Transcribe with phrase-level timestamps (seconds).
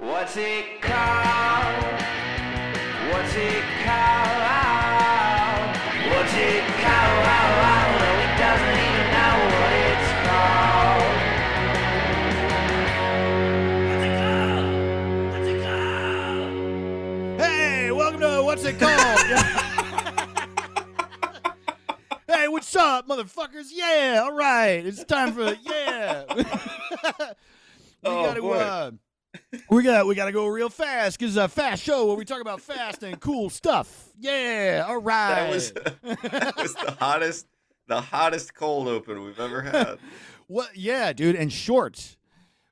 [0.00, 1.84] What's it called?
[3.10, 4.40] What's it called?
[6.10, 7.24] What's it called?
[8.00, 11.14] No, he doesn't even know what it's called.
[13.88, 14.72] What's it called?
[15.32, 17.40] What's it called?
[17.40, 19.20] Hey, welcome to what's it called?
[22.26, 23.66] hey, what's up, motherfuckers?
[23.72, 24.84] Yeah, all right.
[24.86, 26.24] It's time for yeah.
[26.34, 26.44] we
[28.04, 28.54] Oh, gotta boy.
[28.54, 28.90] uh,
[29.70, 32.40] we got we gotta go real fast because it's a fast show where we talk
[32.40, 34.08] about fast and cool stuff.
[34.18, 35.34] Yeah, all right.
[35.34, 35.72] That was
[36.22, 37.46] that was the hottest
[37.86, 39.98] the hottest cold open we've ever had.
[40.46, 40.76] What?
[40.76, 42.16] Yeah, dude, and short.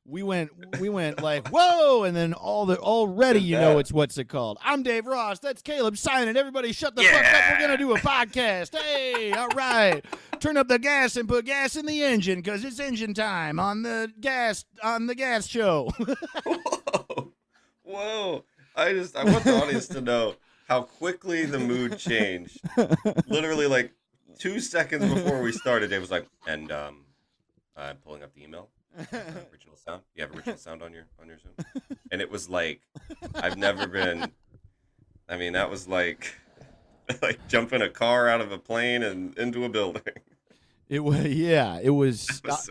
[0.09, 4.17] We went, we went like whoa, and then all the already, you know, it's what's
[4.17, 4.57] it called?
[4.63, 5.39] I'm Dave Ross.
[5.39, 6.35] That's Caleb Synan.
[6.35, 7.53] Everybody, shut the fuck up.
[7.53, 8.75] We're gonna do a podcast.
[8.75, 10.03] Hey, all right.
[10.41, 13.83] Turn up the gas and put gas in the engine because it's engine time on
[13.83, 15.91] the gas on the gas show.
[16.47, 17.33] Whoa.
[17.83, 18.45] Whoa.
[18.75, 20.37] I just I want the audience to know
[20.69, 22.61] how quickly the mood changed.
[23.27, 23.93] Literally like
[24.39, 27.05] two seconds before we started, Dave was like, and um
[27.77, 28.71] I'm pulling up the email.
[29.53, 30.03] Original sound.
[30.15, 31.55] You have original sound on your on your Zoom.
[32.11, 32.81] And it was like
[33.35, 34.33] I've never been
[35.29, 36.35] I mean, that was like
[37.23, 40.03] like jumping a car out of a plane and into a building.
[40.89, 42.27] it was yeah, it was.
[42.45, 42.71] Was.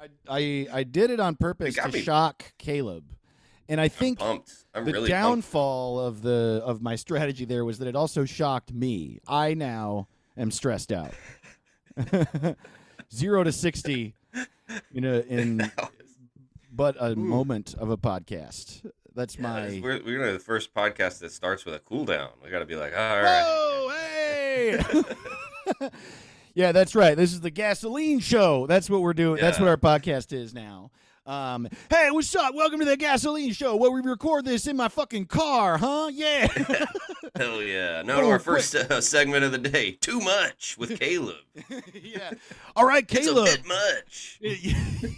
[0.00, 3.04] I, I I did it on purpose got to me- shock Caleb,
[3.68, 4.52] and I think pumped.
[4.74, 5.22] I'm the really pumped.
[5.42, 9.20] downfall of the of my strategy there was that it also shocked me.
[9.26, 11.12] I now am stressed out.
[13.12, 14.14] Zero to sixty
[14.92, 15.70] in know, in
[16.72, 18.86] but a moment of a podcast.
[19.14, 22.30] That's Yeah, my we're, we're gonna the first podcast that starts with a cool down.
[22.42, 23.42] We gotta be like, all right.
[23.44, 24.80] Whoa, hey!
[26.54, 27.16] yeah, that's right.
[27.16, 28.66] This is the gasoline show.
[28.66, 29.40] That's what we're doing.
[29.40, 30.90] That's what our podcast is now.
[31.24, 32.52] Um, hey, what's up?
[32.52, 36.10] Welcome to the gasoline show where we record this in my fucking car, huh?
[36.12, 36.48] Yeah.
[37.36, 38.02] Hell yeah!
[38.02, 39.92] Now Oh, to our first uh, segment of the day.
[39.92, 41.36] Too much with Caleb.
[41.94, 42.32] yeah.
[42.74, 43.46] All right, Caleb.
[43.46, 45.14] It's a bit much.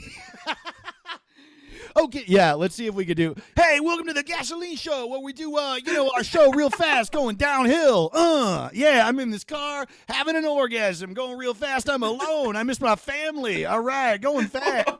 [1.96, 3.34] okay, yeah, let's see if we could do.
[3.56, 6.68] Hey, welcome to the gasoline show where we do uh, you know, our show real
[6.70, 8.10] fast going downhill.
[8.12, 11.88] Uh, yeah, I'm in this car having an orgasm, going real fast.
[11.88, 12.56] I'm alone.
[12.56, 13.64] I miss my family.
[13.64, 14.90] All right, going fast.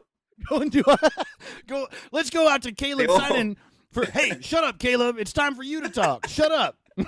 [0.48, 0.82] Go and do
[1.66, 3.18] go let's go out to Caleb oh.
[3.18, 3.56] Synan
[3.92, 5.16] for Hey, shut up, Caleb.
[5.18, 6.28] It's time for you to talk.
[6.28, 6.76] Shut up.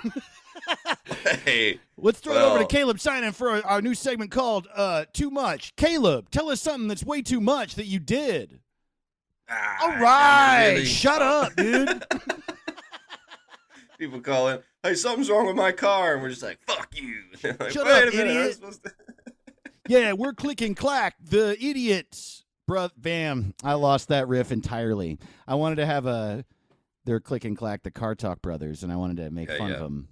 [1.45, 5.29] Hey, Let's throw it over to Caleb Synan for our, new segment called uh Too
[5.29, 5.73] Much.
[5.77, 8.59] Caleb, tell us something that's way too much that you did.
[9.49, 12.03] ah, All really- shut up, dude.
[13.97, 14.59] People call in.
[14.83, 18.13] Hey, something's wrong with my car, and we're just like, "Fuck you!" like, Shut up,
[18.13, 18.59] minute, idiot.
[18.61, 18.91] to-
[19.87, 22.43] yeah, we're clicking clack, the idiots.
[22.67, 25.17] Bruh, bam, I lost that riff entirely.
[25.47, 26.43] I wanted to have a,
[27.05, 29.71] they're click and clack, the Car Talk brothers, and I wanted to make Yeah, fun
[29.71, 30.09] of them.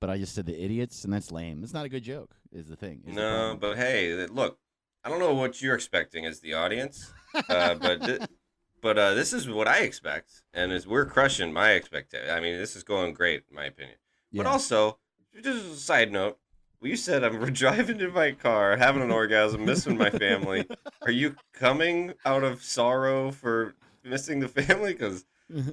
[0.00, 1.62] But I just said the idiots, and that's lame.
[1.64, 3.02] It's not a good joke, is the thing.
[3.06, 3.58] is No, problem.
[3.58, 4.58] but hey, look,
[5.04, 7.12] I don't know what you're expecting as the audience,
[7.48, 8.26] uh, but thi-
[8.80, 12.30] but uh, this is what I expect, and as we're crushing my expectation.
[12.30, 13.96] I mean, this is going great, in my opinion.
[14.32, 14.52] But Yeah.
[14.52, 14.98] also,
[15.40, 16.38] just a side note,
[16.82, 20.66] you said I'm driving in my car, having an orgasm, missing my family.
[21.02, 24.92] Are you coming out of sorrow for missing the family?
[24.92, 25.24] Because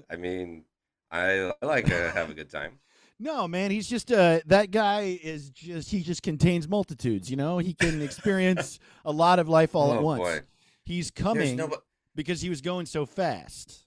[0.09, 0.65] I mean,
[1.11, 2.79] I, I like to have a good time.
[3.19, 7.57] No, man, he's just uh that guy is just he just contains multitudes, you know?
[7.57, 10.19] He can experience a lot of life all at Oh, once.
[10.21, 10.39] boy.
[10.85, 11.83] He's coming no, but-
[12.15, 13.85] because he was going so fast.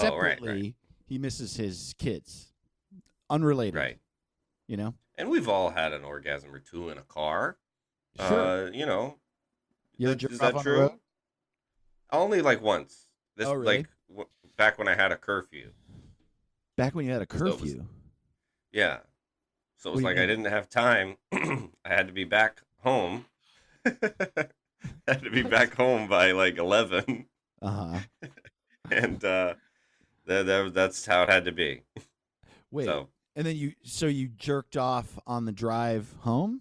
[0.00, 0.38] Oh, right, right.
[0.40, 0.76] Separately,
[1.06, 2.52] he misses his kids.
[3.30, 3.74] Unrelated.
[3.74, 3.98] right.
[4.68, 4.94] You know?
[5.22, 7.56] And we've all had an orgasm or two in a car.
[8.18, 8.66] Sure.
[8.66, 9.18] Uh, you know,
[9.96, 10.98] you ever Is jerk is off that true?
[12.10, 13.06] Only like once.
[13.36, 13.76] This Oh, really?
[13.78, 15.70] like w- back when I had a curfew.
[16.76, 17.84] Back when you had a So was- curfew.
[18.72, 18.98] Yeah.
[19.76, 21.18] So it was What like I didn't have time.
[21.32, 23.26] I had to be back home.
[23.86, 23.92] I
[25.06, 27.26] had to be back home by like eleven,
[27.60, 28.00] Uh-huh.
[28.90, 29.54] and uh,
[30.26, 31.82] that, that that's how it had to be.
[32.72, 32.86] Wait.
[32.86, 36.60] So And then you so you jerked off on the drive home?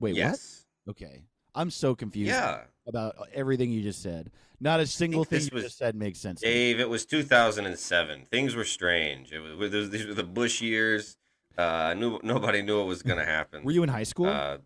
[0.00, 0.92] Wait, yes, what?
[0.92, 1.22] Okay.
[1.54, 4.30] I'm so confused yeah, about everything you just said.
[4.60, 6.40] Not a single thing you was- just said makes sense.
[6.40, 6.80] Dave.
[6.80, 8.26] It was 2007.
[8.30, 9.32] Things were strange.
[9.32, 11.16] It was those- these were the Bush years.
[11.58, 13.62] Uh, knew nobody knew what was gonna happen.
[13.64, 14.26] Were you in high school?
[14.26, 14.58] Uh,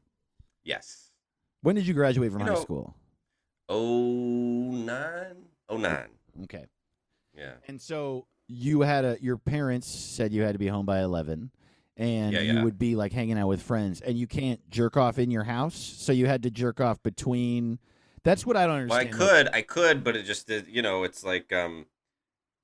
[0.65, 1.11] yes.
[1.63, 2.95] when did you graduate from you high know- school?
[3.69, 5.47] Oh nine.
[5.69, 6.11] Oh nine.
[6.45, 6.67] Okay.
[7.37, 7.55] Yeah.
[7.67, 11.51] And so you had a your parents said you had to be home by 11
[11.97, 12.63] and Yeah, you yeah.
[12.63, 15.75] would be like hanging out with friends and you can't jerk off in your house,
[15.77, 17.79] so you had to jerk off between
[18.25, 21.25] That's what I don't Well, I could, I could, but it just, you know, it's
[21.25, 21.87] like, um,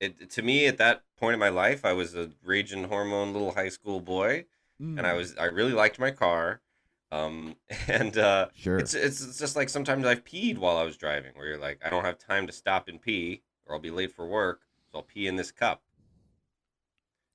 [0.01, 3.53] it to me at that point in my life, I was a raging hormone little
[3.53, 4.45] high school boy,
[4.81, 6.61] Mm, and I was I really liked my car,
[7.11, 7.55] um,
[7.89, 8.77] and uh, sure.
[8.77, 11.81] it's, it's it's just like sometimes I've peed while I was driving, where you're like,
[11.85, 14.61] I don't have time to stop and pee, or I'll be late for work,
[14.93, 15.81] so I'll pee in this cup.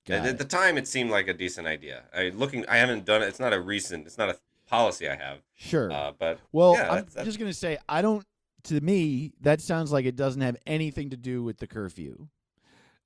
[0.06, 0.38] Got At, it.
[0.38, 2.04] the time, it seemed like a decent idea.
[2.14, 3.26] I looking, I haven't done it.
[3.26, 4.06] It's not a recent.
[4.06, 5.38] It's not a policy I have.
[5.54, 5.90] Sure.
[5.92, 8.24] Uh, but well, yeah, I'm that's- that's- just gonna say I don't.
[8.64, 12.28] To me, that sounds like it doesn't have anything to do with the curfew.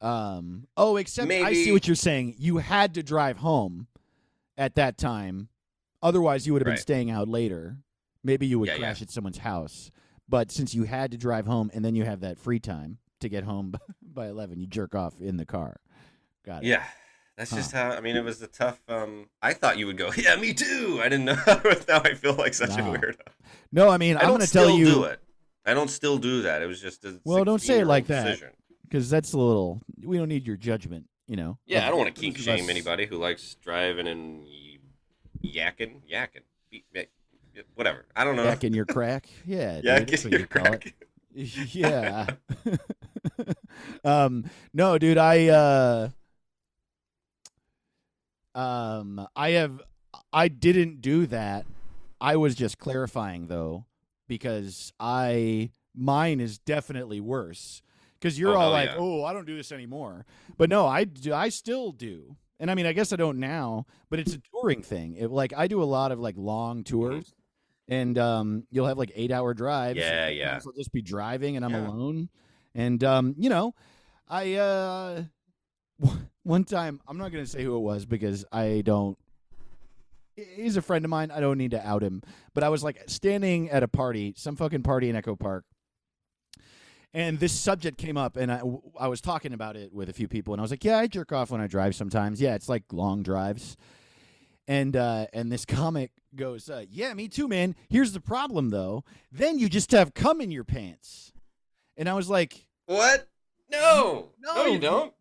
[0.00, 0.66] Um.
[0.76, 2.34] Oh, except I see what you're saying.
[2.38, 3.86] You had to drive home
[4.56, 5.48] at that time,
[6.02, 6.80] otherwise you would have been Right.
[6.80, 7.76] staying out later.
[8.24, 8.80] Maybe you would Yeah, yeah.
[8.80, 9.90] crash at someone's house.
[10.28, 13.28] But since you had to drive home and then you have that free time to
[13.28, 15.80] get home by eleven, you jerk off in the car.
[16.44, 16.68] Got it.
[16.68, 16.84] yeah,
[17.36, 17.56] that's Huh.
[17.56, 17.90] just how.
[17.90, 18.80] I mean, it was a tough.
[18.88, 20.10] Um, I thought you would go.
[20.16, 21.00] Yeah, me too.
[21.02, 21.36] I didn't know.
[21.88, 23.16] now I feel like such a weirdo.
[23.72, 24.84] No, I mean I I'm don't gonna still tell you.
[24.86, 25.20] do it.
[25.64, 26.60] I don't still do that.
[26.62, 27.20] It was just a.
[27.24, 28.38] Well, don't say it 16-year-old like that.
[28.84, 29.80] Because that's a little.
[30.04, 31.56] We don't need your judgment, you know.
[31.66, 34.44] Yeah, of I don't want to kink shame us- anybody who likes driving and
[35.42, 36.42] yakking, yakking,
[37.74, 38.04] whatever.
[38.16, 38.44] I don't know.
[38.44, 40.80] Back in your crack, yeah, Yakking your you call it.
[40.82, 40.94] crack.
[41.34, 42.26] yeah.
[44.04, 46.08] um, no, dude, I uh,
[48.54, 49.80] um, I have,
[50.32, 51.66] I didn't do that.
[52.20, 53.86] I was just clarifying though,
[54.28, 57.82] because I mine is definitely worse.
[58.20, 58.96] Because you're Oh, all like, yeah.
[58.98, 60.24] "Oh, I don't do this anymore,"
[60.56, 61.34] but no, I do.
[61.34, 64.82] I still do, and I mean, I guess I don't now, but it's a touring
[64.82, 65.14] thing.
[65.16, 67.34] It, like I do a lot of like long tours,
[67.88, 69.98] and um, you'll have like eight hour drives.
[69.98, 70.60] Yeah, yeah.
[70.64, 71.88] I'll just be driving and I'm Yeah.
[71.88, 72.28] alone,
[72.74, 73.74] and um, you know,
[74.28, 75.22] I uh,
[76.42, 79.18] one time I'm not gonna say who it was because I don't.
[80.34, 81.30] He's a friend of mine.
[81.30, 82.22] I don't need to out him,
[82.54, 85.64] but I was like standing at a party, some fucking party in Echo Park,
[87.14, 88.62] and this subject came up, and I,
[88.98, 91.06] I was talking about it with a few people, and I was like, "Yeah, I
[91.06, 92.40] jerk off when I drive sometimes.
[92.40, 93.76] Yeah, it's like long drives."
[94.66, 97.74] And uh, and this comic goes, uh, "Yeah, me too, man.
[97.90, 99.04] Here's the problem, though.
[99.30, 101.31] Then you just have cum in your pants."
[101.96, 103.28] And I was like, What?
[103.70, 104.30] No.
[104.40, 105.14] No, No, you- don't.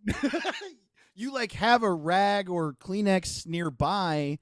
[1.15, 4.39] "You like have a rag or Kleenex nearby,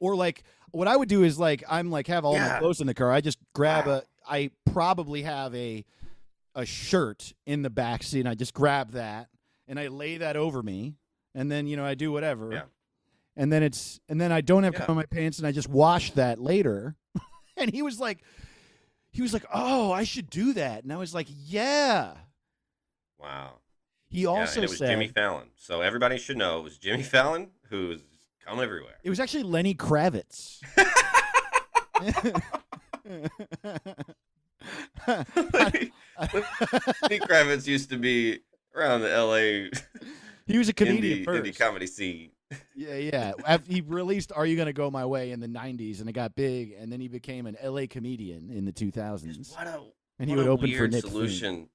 [0.00, 0.42] or like
[0.72, 3.10] what I would do is like I'm like have all my clothes in the car.
[3.10, 3.90] I just grab ah.
[3.90, 4.02] a.
[4.28, 5.84] I probably have a
[6.54, 8.20] a shirt in the back seat.
[8.20, 9.28] And I just grab that
[9.68, 10.94] and I lay that over me,
[11.34, 12.52] and then you know I do whatever.
[12.52, 12.62] Yeah.
[13.36, 14.86] And then it's and then I don't have Yeah.
[14.88, 16.96] in my pants, and I just wash that later.
[17.56, 18.22] and he was like,
[19.16, 22.12] he was like, "Oh, I should do that," and I was like, "Yeah."
[23.18, 23.54] Wow.
[24.08, 25.48] He Yeah, also and it was said Jimmy Fallon.
[25.56, 28.02] So everybody should know it was Jimmy Fallon who's
[28.44, 28.96] come everywhere.
[29.02, 30.60] it was actually Lenny Kravitz.
[35.06, 35.90] Lenny
[37.20, 38.40] Kravitz used to be
[38.74, 39.70] around the L.A.
[40.46, 41.42] he was a comedian indie, first.
[41.44, 42.30] indie comedy scene.
[42.74, 43.32] Yeah, yeah.
[43.46, 46.34] After he released "Are You Gonna Go My Way" in the '90s, and it got
[46.34, 49.80] big, and then he became an LA comedian in the 2000s, What a
[50.18, 51.68] and he would open for Nick solution.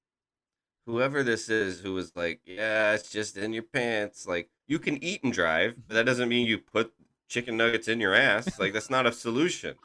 [0.86, 5.04] Whoever this is, who was like, "Yeah, it's just in your pants." Like you can
[5.04, 6.94] eat and drive, but that doesn't mean you put
[7.28, 8.60] chicken nuggets in your ass.
[8.60, 9.76] Like that's not a solution.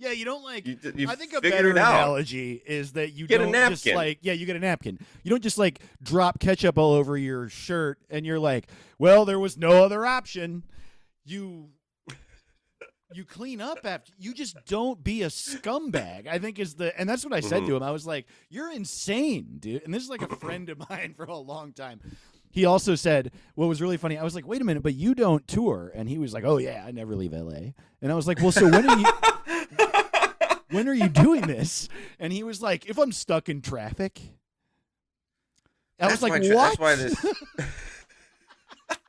[0.00, 0.66] Yeah, you don't like.
[0.66, 3.96] You, you I think a better analogy is that you Get a don't just napkin.
[3.96, 4.98] like yeah, you get a napkin.
[5.22, 9.38] You don't just like drop ketchup all over your shirt and you're like, well, there
[9.38, 10.64] was no other option.
[11.24, 11.68] You
[13.12, 16.26] you clean up after you just don't be a scumbag.
[16.28, 17.66] I think is the and that's what I said Mhm.
[17.66, 17.82] to him.
[17.82, 19.82] I was like, you're insane, dude.
[19.84, 22.00] And this is like a friend of mine for a long time.
[22.52, 24.16] He also said what was really funny.
[24.16, 26.58] I was like, wait a minute, but you don't tour, and he was like, oh
[26.58, 27.74] yeah, I never leave L.A.
[28.02, 29.06] And I was like, well, so when are you?
[30.70, 31.88] When are you doing this?
[32.18, 34.20] And he was like, if I'm stuck in traffic.
[35.98, 36.68] I was That's like, why tra- what?
[36.68, 37.14] That's why this.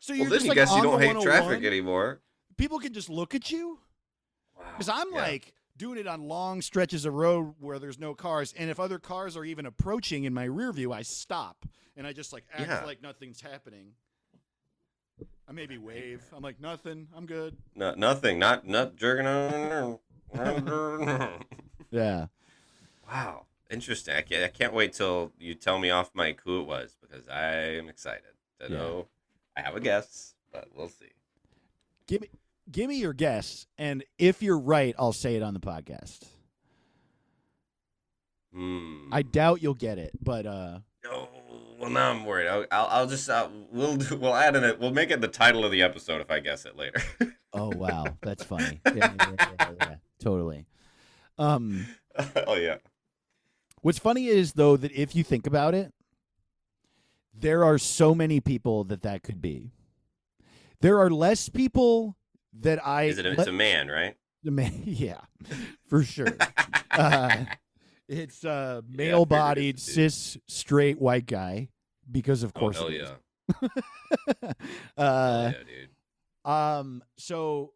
[0.00, 2.20] so you're well, then just you like guess you don't hate traffic anymore.
[2.56, 3.78] People can just look at you
[4.56, 4.64] Wow.
[4.72, 5.20] because I'm Yeah.
[5.22, 8.98] like doing it on long stretches of road where there's no cars, and if other
[8.98, 11.64] cars are even approaching in my rear view, I stop
[11.96, 12.84] and I just like act Yeah.
[12.84, 13.92] like nothing's happening.
[15.48, 16.22] I maybe wave.
[16.34, 17.08] I'm like nothing.
[17.16, 17.56] I'm good.
[17.74, 18.38] no, nothing.
[18.38, 19.98] Not not jerking on.
[21.90, 22.26] Yeah.
[23.08, 24.16] wow, interesting.
[24.16, 27.28] I can't, I can't wait till you tell me off mic who it was because
[27.28, 28.22] I am excited
[28.58, 28.76] to Yeah.
[28.76, 29.06] know.
[29.56, 31.12] I have a guess, but we'll see.
[32.08, 32.30] Give me
[32.72, 36.24] give me your guess, and if you're right, I'll say it on the podcast.
[38.52, 39.08] Hmm.
[39.12, 41.28] I doubt you'll get it, but uh No,
[41.78, 42.48] well now I'm worried.
[42.48, 44.78] I'll, I'll, I'll just uh, we'll do, we'll add in it.
[44.78, 47.02] We'll make it the title of the episode if I guess it later.
[47.52, 48.80] oh wow, that's funny.
[48.86, 50.66] Yeah, yeah, yeah, totally.
[51.38, 51.86] Um
[52.46, 52.76] oh yeah.
[53.82, 55.92] What's funny is though that if you think about it,
[57.38, 59.72] there are so many people that that could be.
[60.80, 62.16] There are less people
[62.60, 63.04] that I.
[63.04, 63.26] Is it?
[63.26, 64.16] A, it's a man, right?
[64.42, 65.20] The man, yeah,
[65.88, 66.36] for sure.
[66.90, 67.44] uh,
[68.08, 71.68] it's a male-bodied, figured it, cis, straight white guy,
[72.10, 72.76] because of Oh course.
[72.76, 73.10] hell it is.
[73.62, 73.68] yeah!
[74.96, 76.50] uh, Hell yeah, dude.
[76.50, 77.02] um.
[77.18, 77.72] So,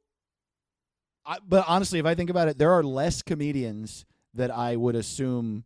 [1.26, 4.94] I, but honestly, if I think about it, there are less comedians that I would
[4.96, 5.64] assume,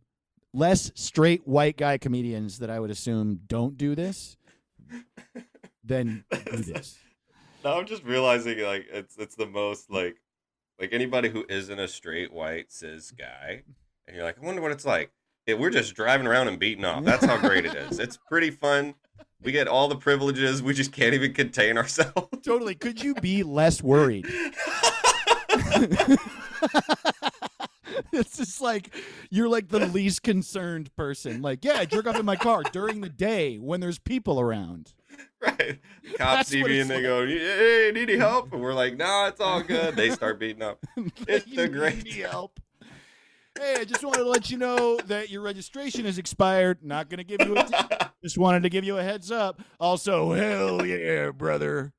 [0.53, 4.37] less straight white guy comedians that I would assume don't do this
[5.83, 6.97] than do this.
[7.63, 10.17] Now I'm just realizing like it's it's the most like
[10.79, 13.63] like anybody who isn't a straight white cis guy,
[14.07, 15.11] and you're like, I wonder what it's like.
[15.45, 17.03] Yeah, we're just driving around and beating off.
[17.03, 17.99] That's how great it is.
[17.99, 18.95] It's pretty fun.
[19.41, 20.63] We get all the privileges.
[20.63, 22.29] We just can't even contain ourselves.
[22.45, 22.75] Totally.
[22.75, 24.25] Could you be less worried?
[28.13, 28.95] it's just like
[29.29, 31.41] you're like the least concerned person.
[31.41, 34.93] Like, yeah, I jerk off in my car during the day when there's people around.
[35.41, 35.79] right?
[36.17, 39.27] Cops That's see me and they go, "Hey, need any help?" And we're like, "Nah,
[39.27, 40.83] it's all good." They start beating up.
[41.27, 42.59] It's the great help.
[43.57, 46.79] Hey, I just wanted to let you know that your registration is expired.
[46.83, 48.09] Not gonna give you a.
[48.23, 49.61] Just wanted to give you a heads up.
[49.79, 51.91] Also, hell yeah, brother.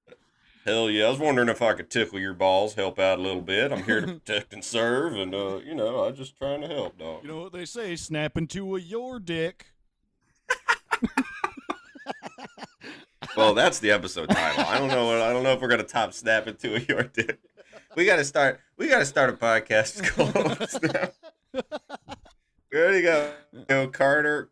[0.65, 1.05] Hell yeah!
[1.07, 3.71] I was wondering if I could tickle your balls, help out a little bit.
[3.73, 6.99] I'm here to protect and serve, and uh, you know, I'm just trying to help,
[6.99, 7.23] dog.
[7.23, 7.95] You know what they say?
[7.95, 9.67] Snap into a your dick.
[13.37, 14.65] Well, that's the episode title.
[14.65, 15.07] I don't know.
[15.07, 17.41] what- I don't know if we're gonna top snap into a your dick.
[17.97, 18.61] We gotta start.
[18.77, 21.15] We gotta start a podcast called Snap.
[22.75, 24.49] We already got you know Carter.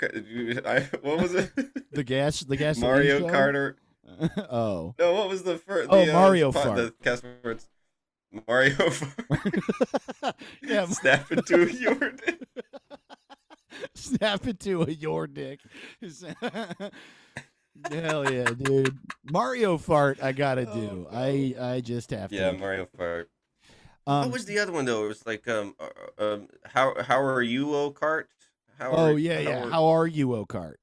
[0.64, 1.50] I, what was it?
[1.92, 2.78] The gas, the gas.
[2.78, 3.76] Mario Carter.
[4.50, 5.90] oh, No, what was the first?
[5.92, 6.76] Oh, the, Mario uh, Fart.
[6.76, 7.68] The cast words.
[8.49, 10.35] Mario Fart.
[10.62, 10.87] yeah.
[10.87, 12.40] Snap into your dick.
[13.94, 15.61] Snap into a your dick.
[17.90, 18.99] Hell yeah, dude.
[19.30, 20.23] Mario fart.
[20.23, 21.06] I gotta do.
[21.11, 22.37] Oh, I I just have to.
[22.37, 23.28] Yeah, Mario Fart.
[24.06, 25.04] Um, what was the other one though?
[25.04, 28.28] It was like um uh, um how how are you, O Cart?
[28.78, 29.64] How oh are, yeah, how yeah.
[29.64, 30.75] Are, How are you, Okart?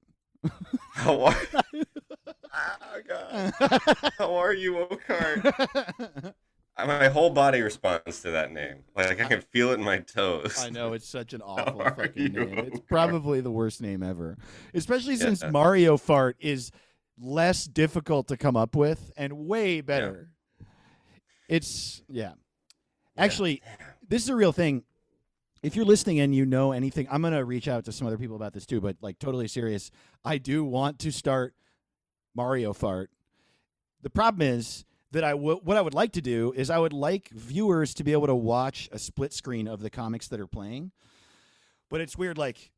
[0.94, 3.54] how are oh, God.
[4.18, 6.36] How are you, O Cart?
[6.78, 8.84] My whole body responds to that name.
[8.96, 10.64] Like I can feel it in my toes.
[10.64, 12.58] I know it's such an awful are fucking name.
[12.60, 14.38] It's probably the worst name ever,
[14.74, 16.72] especially since Mario fart is
[17.20, 20.30] less difficult to come up with and way better.
[21.50, 22.34] It's yeah.
[23.20, 23.26] Yeah.
[23.26, 23.62] Actually,
[24.08, 24.84] this is a real thing.
[25.62, 28.36] If you're listening and you know anything, I'm gonna reach out to some other people
[28.36, 28.80] about this too.
[28.80, 29.92] But like, totally serious.
[30.24, 31.54] I do want to start
[32.34, 33.12] Mario Fart.
[34.02, 36.94] The problem is that I w- what I would like to do is I would
[36.94, 40.48] like viewers to be able to watch a split screen of the comics that are
[40.48, 40.92] playing.
[41.90, 42.72] But it's weird, like,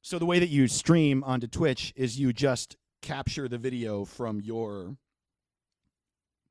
[0.00, 4.40] so the way that you stream onto Twitch is you just capture the video from
[4.40, 4.96] your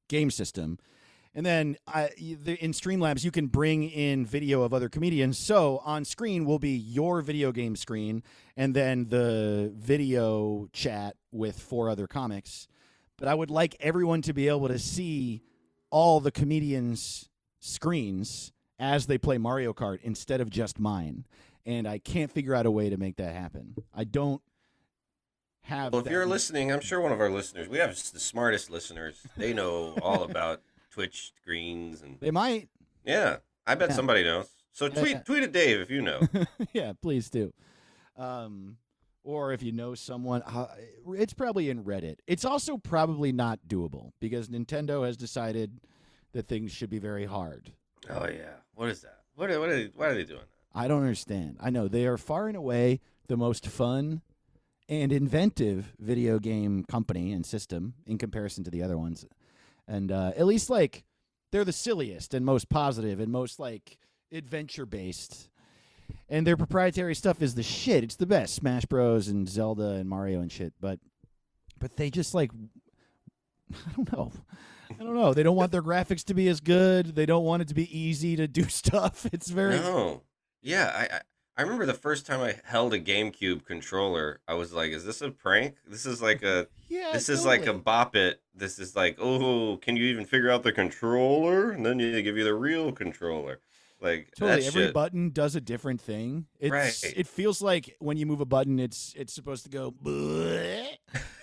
[0.10, 0.78] game system.
[1.36, 5.40] And then uh, I, in Streamlabs, you can bring in video of other comedians.
[5.40, 8.22] So on screen will be your video game screen,
[8.56, 12.68] and then the video chat with four other comics.
[13.18, 15.42] But I would like everyone to be able to see
[15.90, 21.26] all the comedians' screens as they play Mario Kart instead of just mine.
[21.66, 23.76] And I can't figure out a way to make that happen.
[23.94, 24.42] I don't
[25.62, 25.94] have.
[25.94, 27.70] Well, if you're much- listening, I'm sure one of our listeners.
[27.70, 29.26] We have the smartest listeners.
[29.38, 30.62] They know all about
[30.94, 32.70] Twitch screens and they might.
[33.04, 33.38] yeah.
[33.66, 33.96] I bet Yeah.
[33.96, 34.50] somebody knows.
[34.74, 36.22] So tweet tweet at Dave if you know.
[36.74, 37.54] yeah, please do.
[38.18, 38.78] Um,
[39.24, 40.68] or if you know someone, uh,
[41.14, 42.18] it's probably in Reddit.
[42.28, 45.80] It's also probably not doable because Nintendo has decided
[46.34, 47.72] that things should be very hard.
[48.10, 48.56] Oh yeah.
[48.76, 49.20] What is that?
[49.36, 50.48] What are, what are they, why are they doing that?
[50.80, 51.58] I don't understand.
[51.62, 54.22] I know they are far and away the most fun
[54.90, 59.26] and inventive video game company and system in comparison to the other ones.
[59.88, 61.04] And uh, at least like
[61.52, 63.98] they're the silliest and most positive and most like
[64.32, 65.50] adventure based.
[66.30, 68.04] And their proprietary stuff is the shit.
[68.04, 68.56] It's the best.
[68.56, 70.74] Smash Bros and Zelda and Mario and shit.
[70.80, 71.00] But
[71.80, 72.52] but they just like
[73.74, 74.32] I don't know.
[75.00, 75.34] I don't know.
[75.34, 77.16] They don't want their graphics to be as good.
[77.16, 79.26] They don't want it to be easy to do stuff.
[79.32, 80.24] It's very No.
[80.62, 81.20] Yeah, I,
[81.56, 85.22] I remember the first time I held a GameCube controller, I was like, "Is this
[85.22, 85.76] a prank?
[85.88, 87.12] This is like a yeah.
[87.14, 88.42] this is like a bop it.
[88.56, 91.72] This is like, oh, can you even figure out the controller?
[91.72, 93.60] And then they give you the real controller.
[94.02, 94.94] Like Totally, every shit.
[94.94, 96.48] button does a different thing.
[96.60, 97.14] It's Right.
[97.16, 99.94] it feels like when you move a button, it's it's supposed to go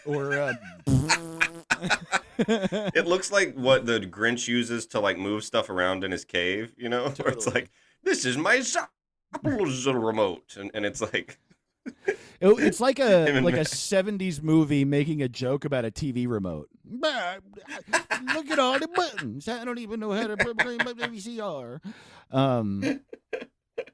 [0.07, 0.52] or uh,
[2.38, 6.75] it looks like what the Grinch uses to like move stuff around in his cave,
[6.76, 7.09] you know?
[7.17, 7.71] Where it's like,
[8.02, 8.88] this is my Zappos
[9.42, 10.56] remote.
[10.58, 11.38] And, and it's like,
[11.87, 16.68] It- it's like a like a '70s movie making a joke about a TV remote.
[16.90, 19.49] Look at all the buttons.
[19.49, 21.80] I don't even know how to play my VCR.
[22.30, 23.00] Um,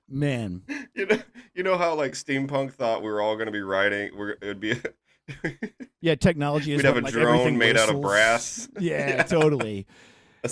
[0.09, 0.63] man,
[0.95, 1.19] You know,
[1.55, 4.17] you know how like steampunk thought we were all going to be riding.
[4.17, 4.75] We're it'd be
[6.01, 8.69] yeah, technology is we'd have a like, drone made out of brass.
[8.79, 9.87] Yeah, totally.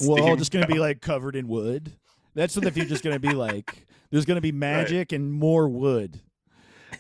[0.03, 1.93] We're all just gonna be like covered in wood.
[2.35, 3.87] That's what the future's gonna be like.
[4.11, 6.21] There's gonna be magic and more wood.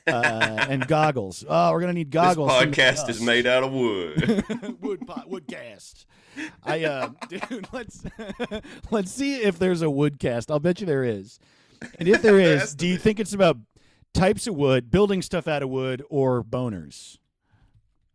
[0.07, 1.45] Uh, and goggles.
[1.49, 2.49] Oh, we're gonna need goggles.
[2.49, 4.45] the podcast is made out of wood.
[4.81, 6.05] wood pot, woodcast.
[6.65, 8.03] I uh, dude, let's
[8.91, 10.51] let's see if there's a woodcast.
[10.51, 11.39] I'll bet you there is.
[11.99, 13.59] And if there is, do you think it's about
[14.15, 17.19] types of wood, building stuff out of wood, or boners?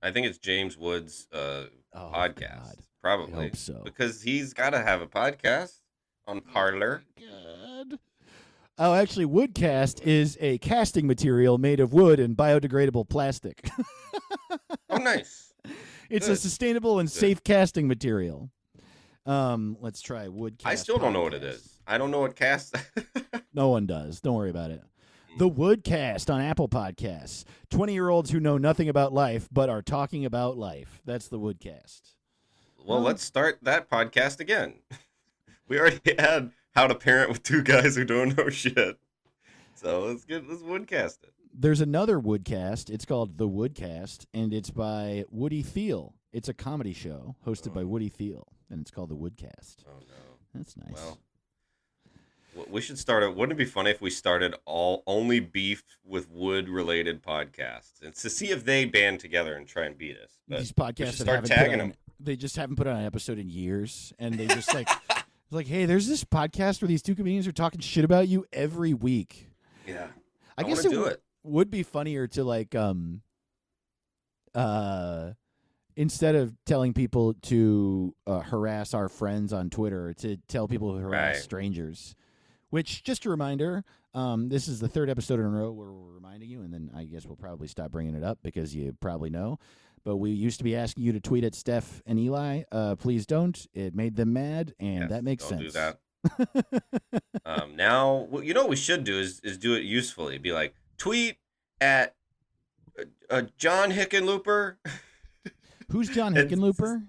[0.02, 2.76] I think it's James Woods' uh, Oh, podcast, God.
[3.02, 3.82] Probably so.
[3.84, 5.79] because he's got to have a podcast
[6.30, 7.04] on Parler.
[7.20, 7.98] God.
[8.78, 13.68] Oh, actually, woodcast is a casting material made of wood and biodegradable plastic.
[14.92, 15.54] Oh, nice.
[16.10, 17.14] it's a sustainable and Good.
[17.16, 18.50] safe casting material.
[19.28, 20.66] Um, let's try woodcast.
[20.66, 21.80] I still don't know what it is.
[21.86, 22.76] I don't know what cast.
[23.54, 24.20] No one does.
[24.20, 24.82] Don't worry about it.
[25.38, 27.44] The Woodcast on Apple Podcasts.
[27.70, 31.02] 20 year olds who know nothing about life but are talking about life.
[31.06, 32.02] That's the Woodcast.
[32.84, 33.02] well, Oh.
[33.02, 34.76] let's start that podcast again.
[35.70, 39.00] We already had how to parent with two guys who don't know shit.
[39.76, 41.34] So let's get let's woodcast it.
[41.54, 42.90] There's another Woodcast.
[42.90, 46.14] It's called The Woodcast, and it's by Woody Thiel.
[46.32, 47.88] It's a comedy show hosted by Oh.
[47.88, 49.78] Woody Thiel, and it's called The Woodcast.
[49.88, 50.16] Oh no.
[50.54, 51.16] That's nice.
[52.56, 53.36] Well, we should start it.
[53.36, 58.14] Wouldn't it be funny if we started all only beef with wood related podcasts and
[58.16, 60.32] to see if they band together and try and beat us?
[60.48, 61.94] But These podcasts start tagging on, them.
[62.20, 64.88] they just haven't put on an episode in years, and they just like,
[65.50, 68.46] it's like, hey, there's this podcast where these two comedians are talking shit about you
[68.54, 69.50] every week.
[69.88, 70.08] yeah,
[70.58, 71.24] I, I, guess it w- it.
[71.44, 73.22] would be funnier to like um
[74.54, 75.32] uh
[75.96, 81.00] instead of telling people to uh, harass our friends on Twitter to tell people to
[81.00, 81.44] harass Right.
[81.44, 82.16] strangers.
[82.70, 86.14] Which just a reminder, um this is the third episode in a row where we're
[86.14, 89.30] reminding you and then I guess we'll probably stop bringing it up because you probably
[89.32, 89.58] know.
[90.04, 92.64] But we used to be asking you to tweet at Steph and Eli.
[92.72, 93.66] Uh please don't.
[93.74, 95.74] It made them mad and Yes, that makes don't sense.
[95.74, 96.00] do that.
[97.46, 100.38] um, now, what you know what we should do is is do it usefully.
[100.38, 101.38] Be like tweet
[101.80, 102.16] at
[103.00, 104.76] uh, uh, John Hickenlooper.
[105.92, 107.06] Who's John Hickenlooper?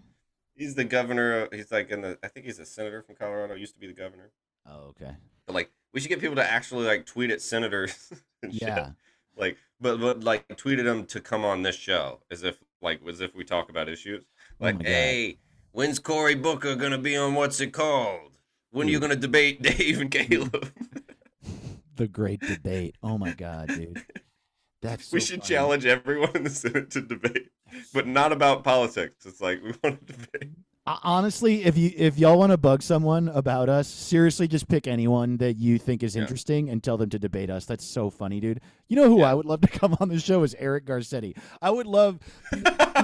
[0.54, 1.42] He's the governor.
[1.42, 2.18] Of, he's like in the.
[2.22, 3.54] I think he's a senator from Colorado.
[3.54, 4.30] Used to be the governor.
[4.66, 5.16] Oh, okay.
[5.46, 8.12] But like, we should get people to actually like tweet at senators.
[8.42, 8.62] and shit.
[8.62, 8.90] Yeah.
[9.36, 13.20] Like, but but like tweeted them to come on this show as if like as
[13.20, 14.24] if we talk about issues.
[14.60, 14.86] Oh Like, God.
[14.86, 15.38] hey,
[15.72, 18.38] when's Cory Booker gonna be on what's it called?
[18.70, 20.72] When are you gonna debate Dave and Caleb?
[21.96, 22.96] the great debate.
[23.02, 24.02] Oh my god, dude.
[24.82, 25.48] That's we should funny.
[25.54, 27.50] challenge everyone in the Senate to debate,
[27.92, 29.26] but not about politics.
[29.26, 30.52] It's like we want to debate.
[31.02, 35.36] Honestly, if you if y'all want to bug someone about us, seriously, just pick anyone
[35.38, 36.22] that you think is Yeah.
[36.22, 37.66] interesting and tell them to debate us.
[37.66, 38.60] That's so funny, dude.
[38.88, 39.30] You know who Yeah.
[39.30, 41.36] I would love to come on this show is Eric Garcetti.
[41.60, 42.18] I would love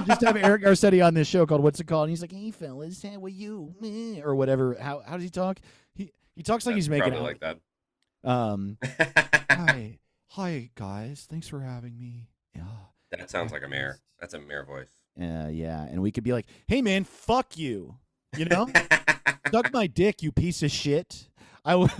[0.05, 2.03] just have Eric Garcetti on this show called What's It Called?
[2.05, 4.75] And he's like, "Hey fellas, how are you?" Meh," or whatever.
[4.79, 5.59] How how does he talk?
[5.93, 7.21] He he talks like he's making out.
[7.23, 7.43] like
[8.23, 8.77] Um,
[9.49, 12.27] hi, hi guys, thanks for having me.
[12.55, 12.63] Yeah.
[13.11, 13.99] that sounds like a mayor.
[14.19, 14.89] That's a mayor voice.
[15.19, 17.95] Uh, yeah, and we could be like, "Hey, man, fuck you,"
[18.37, 18.67] you know,
[19.51, 21.29] suck my dick, you piece of shit.
[21.65, 21.91] I would.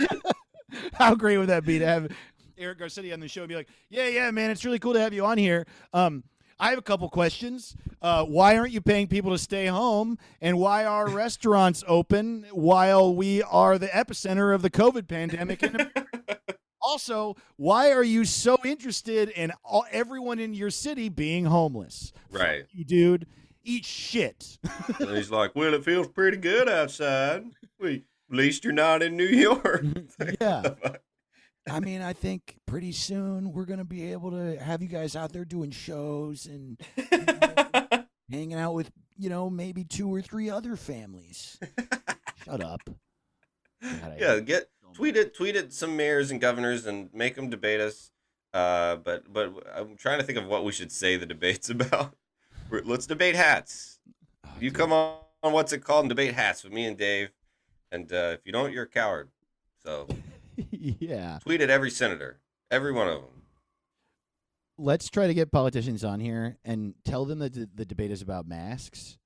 [0.94, 2.10] How great would that be to have
[2.56, 5.00] Eric Garcetti on the show and be like, "Yeah, yeah, man, it's really cool to
[5.00, 6.24] have you on here." Um,
[6.62, 7.74] I have a couple questions.
[8.00, 10.16] Uh, why aren't you paying people to stay home?
[10.40, 15.60] And why are restaurants open while we are the epicenter of the COVID pandemic?
[16.82, 22.12] Also, why are you so interested in all, everyone in your city being homeless?
[22.30, 22.64] right.
[22.72, 23.26] you dude.
[23.64, 24.58] Eat shit.
[24.98, 27.44] And he's like, "Well, it feels pretty good outside.
[27.78, 29.84] We, at least you're not in New York."
[30.40, 30.62] yeah.
[31.70, 35.32] I mean, I think pretty soon we're gonna be able to have you guys out
[35.32, 40.50] there doing shows and you know, hanging out with, you know, maybe two or three
[40.50, 41.56] other families.
[42.44, 42.80] Shut up.
[43.80, 44.70] God, yeah, get.
[44.94, 48.10] Tweet it, tweet it some mayors and governors and make them debate us.
[48.54, 52.14] Uh, but but I'm trying to think of what we should say the debates about.
[52.70, 53.98] We're- Let's debate hats.
[54.46, 54.78] Oh, You dude.
[54.78, 57.30] come on, on what's it called and debate hats with me and Dave.
[57.90, 59.28] And uh, if you don't, you're a coward.
[59.84, 60.06] So
[60.70, 61.38] yeah.
[61.42, 62.38] tweet at every senator,
[62.70, 63.42] every one of them.
[64.78, 68.22] Let's try to get politicians on here and tell them that the, the debate is
[68.22, 69.18] about masks.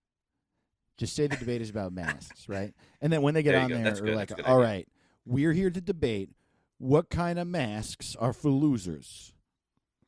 [0.98, 2.72] Just say the debate is about masks, right?
[3.00, 3.74] And then when they get There on go.
[3.76, 4.16] there, That's we're good.
[4.16, 4.88] like, all idea." right,
[5.26, 6.30] we're here to debate
[6.78, 9.32] what kind of masks are for losers.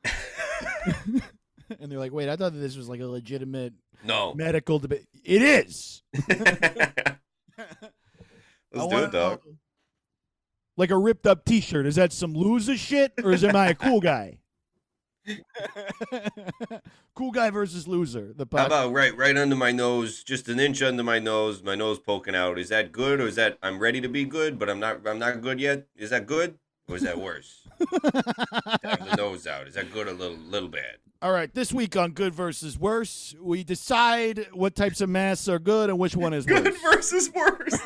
[1.79, 4.33] and they're like, "Wait, I thought that this was like a legitimate No.
[4.33, 6.01] medical debate." It is.
[8.71, 9.41] Let's do it, dog.
[9.45, 9.55] know-
[10.77, 11.85] Like a ripped up T-shirt.
[11.85, 14.39] Is that some loser shit, or is am I a cool guy?
[17.15, 18.33] cool guy versus loser.
[18.35, 21.61] The How pod- about right, right under my nose, just an inch under my nose,
[21.63, 22.57] my nose poking out.
[22.59, 25.19] Is that good, or is that I'm ready to be good, but I'm not, I'm
[25.19, 25.87] not good yet?
[25.95, 27.67] Is that good, or is that worse?
[27.79, 29.67] Have the nose out.
[29.67, 30.97] Is that good or little, little bad?
[31.21, 35.59] All right, this week on Good versus Worse, we decide what types of masks are
[35.59, 37.11] good and which one is Good worse.
[37.11, 37.77] versus worse.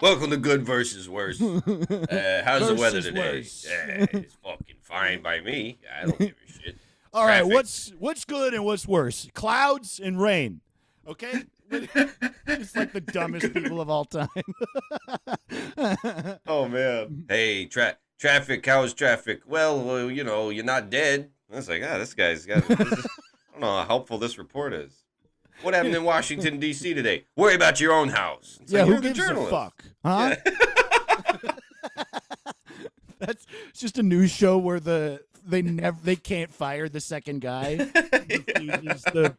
[0.00, 1.40] Welcome to good versus worse.
[2.10, 3.20] Uh, how's the weather Versus today?
[3.36, 3.66] worse.
[3.68, 5.78] Yeah, it's fucking fine by me.
[6.00, 6.76] I don't give a shit.
[7.12, 7.52] All right, Traffic.
[7.52, 9.28] what's what's good and what's worse?
[9.34, 10.60] Clouds and rain.
[11.06, 11.42] Okay?
[11.70, 14.28] it's like the dumbest people of all time.
[16.46, 17.24] Oh man.
[17.28, 18.64] Hey, tra- traffic.
[18.66, 19.42] How's traffic?
[19.46, 21.30] Well, well, you know, you're not dead.
[21.52, 22.66] I was like, ah, this guy's got.
[22.66, 24.99] This is, I don't know how helpful this report is.
[25.62, 26.94] What happened in Washington D.C.
[26.94, 27.26] today?
[27.36, 28.58] Worry about your own house.
[28.62, 29.50] It's yeah, like, who gives a journalist.
[29.50, 29.84] fuck?
[30.04, 30.36] Huh?
[33.18, 37.40] That's it's just a news show where the they never they can't fire the second
[37.40, 37.76] guy.
[37.76, 39.34] The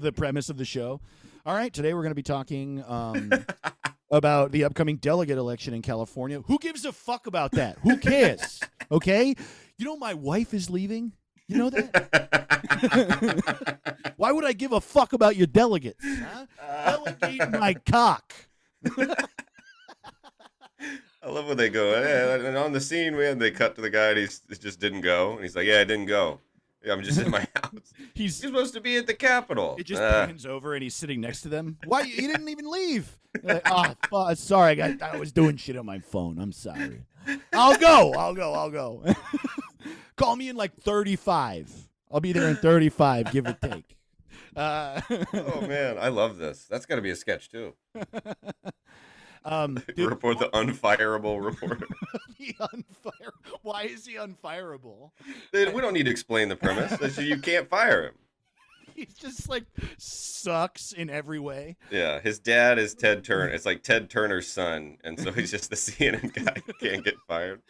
[0.00, 1.00] the premise of the show.
[1.44, 3.30] All right, today we're going to be talking um,
[4.10, 6.40] about the upcoming delegate election in California.
[6.46, 7.78] Who gives a fuck about that?
[7.82, 8.60] Who cares?
[8.88, 9.34] Okay,
[9.78, 11.10] you know my wife is leaving.
[11.48, 11.84] You know that?
[14.16, 16.04] Why would I give a fuck about your delegates?
[16.58, 17.04] Huh?
[17.20, 18.34] Delegate my cock.
[21.22, 21.94] I love when they go.
[21.94, 25.00] And on the scene, man, they cut to the guy and he's, he just didn't
[25.02, 25.32] go.
[25.32, 26.40] And he's like, "Yeah, I didn't go.
[26.84, 27.92] Yeah, I'm just in my house.
[28.14, 30.94] He's You're supposed to be at the Capitol." It just Uh, pans over and he's
[30.94, 31.78] sitting next to them.
[31.86, 33.16] Why you didn't even leave?
[33.42, 36.38] Like, oh, fu- sorry, I got I was doing shit on my phone.
[36.38, 37.02] I'm sorry.
[37.52, 38.12] I'll go.
[38.14, 38.52] I'll go.
[38.52, 39.02] I'll go.
[40.16, 41.88] Call me in like 35.
[42.12, 43.96] I'll be there in 35, give or take.
[44.54, 45.00] Uh,
[45.34, 46.64] oh man, I love this.
[46.64, 47.74] That's got to be a sketch too.
[49.44, 51.86] um, dude, Report the unfireable reporter.
[52.38, 53.30] the unfire.
[53.62, 55.10] Why is he unfireable?
[55.52, 56.90] Dude, we don't need to explain the premise.
[56.92, 58.14] That's- You can't fire him.
[58.94, 59.64] He's just like
[59.98, 61.76] sucks in every way.
[61.90, 63.48] Yeah, his dad is Ted Turner.
[63.48, 67.60] It's like Ted Turner's son, and so he's just the CNN guy can't get fired.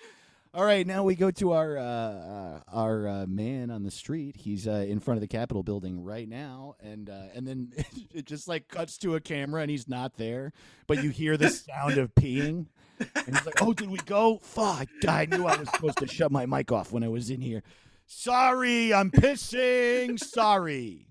[0.56, 4.36] All right, now we go to our uh, uh, our uh, man on the street.
[4.38, 7.72] He's uh, in front of the Capitol building right now, and uh, and then
[8.10, 10.54] it just like cuts to a camera, and he's not there,
[10.86, 14.38] but you hear the sound of peeing, and he's like, "Oh, did we go?
[14.38, 14.88] Fuck!
[15.06, 17.62] I knew I was supposed to shut my mic off when I was in here.
[18.06, 20.18] Sorry, I'm pissing.
[20.18, 21.04] Sorry."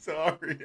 [0.00, 0.58] Sorry.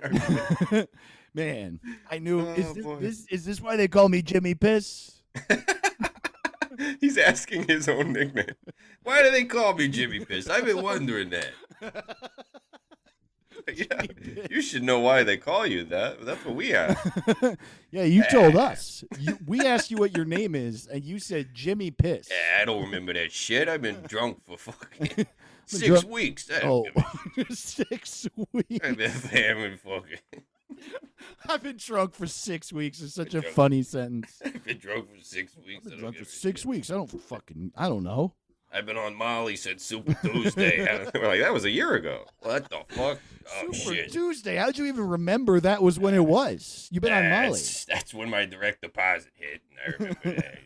[1.35, 1.79] Man,
[2.09, 2.39] I knew.
[2.39, 5.18] is, Oh, this, this is this why they call me Jimmy Piss?
[6.99, 8.55] he's asking his own nickname.
[9.03, 10.49] Why do they call me Jimmy Piss?
[10.49, 11.51] I've been wondering that.
[13.75, 14.01] yeah,
[14.49, 16.25] you should know why they call you that.
[16.25, 17.07] That's what we ask.
[17.91, 19.03] yeah, you told us.
[19.19, 22.29] You, we asked you what your name is, and you said Jimmy Piss.
[22.31, 23.67] Yeah, I don't remember that shit.
[23.69, 25.27] I've been drunk for fucking
[25.65, 26.49] six drunk- weeks.
[26.51, 28.79] I Oh, don't give a- six I've weeks.
[28.95, 30.43] been having fucking.
[31.49, 33.01] I've been drunk for six weeks.
[33.01, 33.55] It's such a drunk.
[33.55, 34.41] funny sentence.
[34.45, 35.85] I've been drunk for six weeks.
[35.85, 36.69] I've been drunk for six shit.
[36.69, 36.89] weeks.
[36.89, 37.71] I don't fucking.
[37.75, 38.33] I don't know.
[38.71, 40.85] I've been on Molly since Super Tuesday.
[41.15, 42.25] We're like, that was a year ago.
[42.41, 43.17] What the fuck?
[43.51, 44.11] Oh Super shit.
[44.11, 44.57] Tuesday.
[44.57, 46.87] How'd you even remember that was when it was?
[46.91, 47.49] You've been on Molly.
[47.49, 50.59] That's, that's when my direct deposit hit, and I remember that.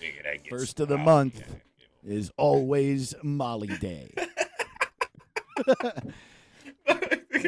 [0.00, 1.24] Get First of the Molly.
[1.24, 1.44] month.
[2.02, 4.14] Is always Molly Day.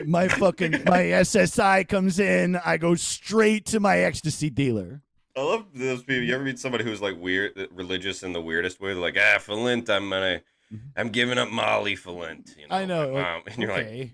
[0.07, 2.57] My fucking my SSI comes in.
[2.57, 5.03] I go straight to my ecstasy dealer.
[5.37, 6.23] I love those people.
[6.25, 8.93] You ever meet somebody who's like weird, religious in the weirdest way?
[8.93, 10.43] They're like, ah, for Lent, I'm gonna,
[10.97, 12.55] I'm giving up Molly for Lent.
[12.59, 12.75] You know, Mm-hmm.
[12.75, 13.13] I know.
[13.15, 13.43] mom.
[13.47, 14.11] And you're like,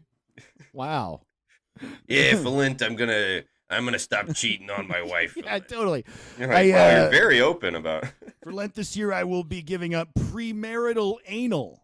[0.72, 1.22] wow.
[2.08, 5.36] yeah, for Lent, I'm gonna, I'm gonna stop cheating on my wife.
[5.44, 5.68] Yeah, Lent.
[5.68, 6.04] totally.
[6.38, 8.04] You're like, I, wow, uh, you're very open about.
[8.44, 11.80] For Lent this year, I will be giving up premarital anal.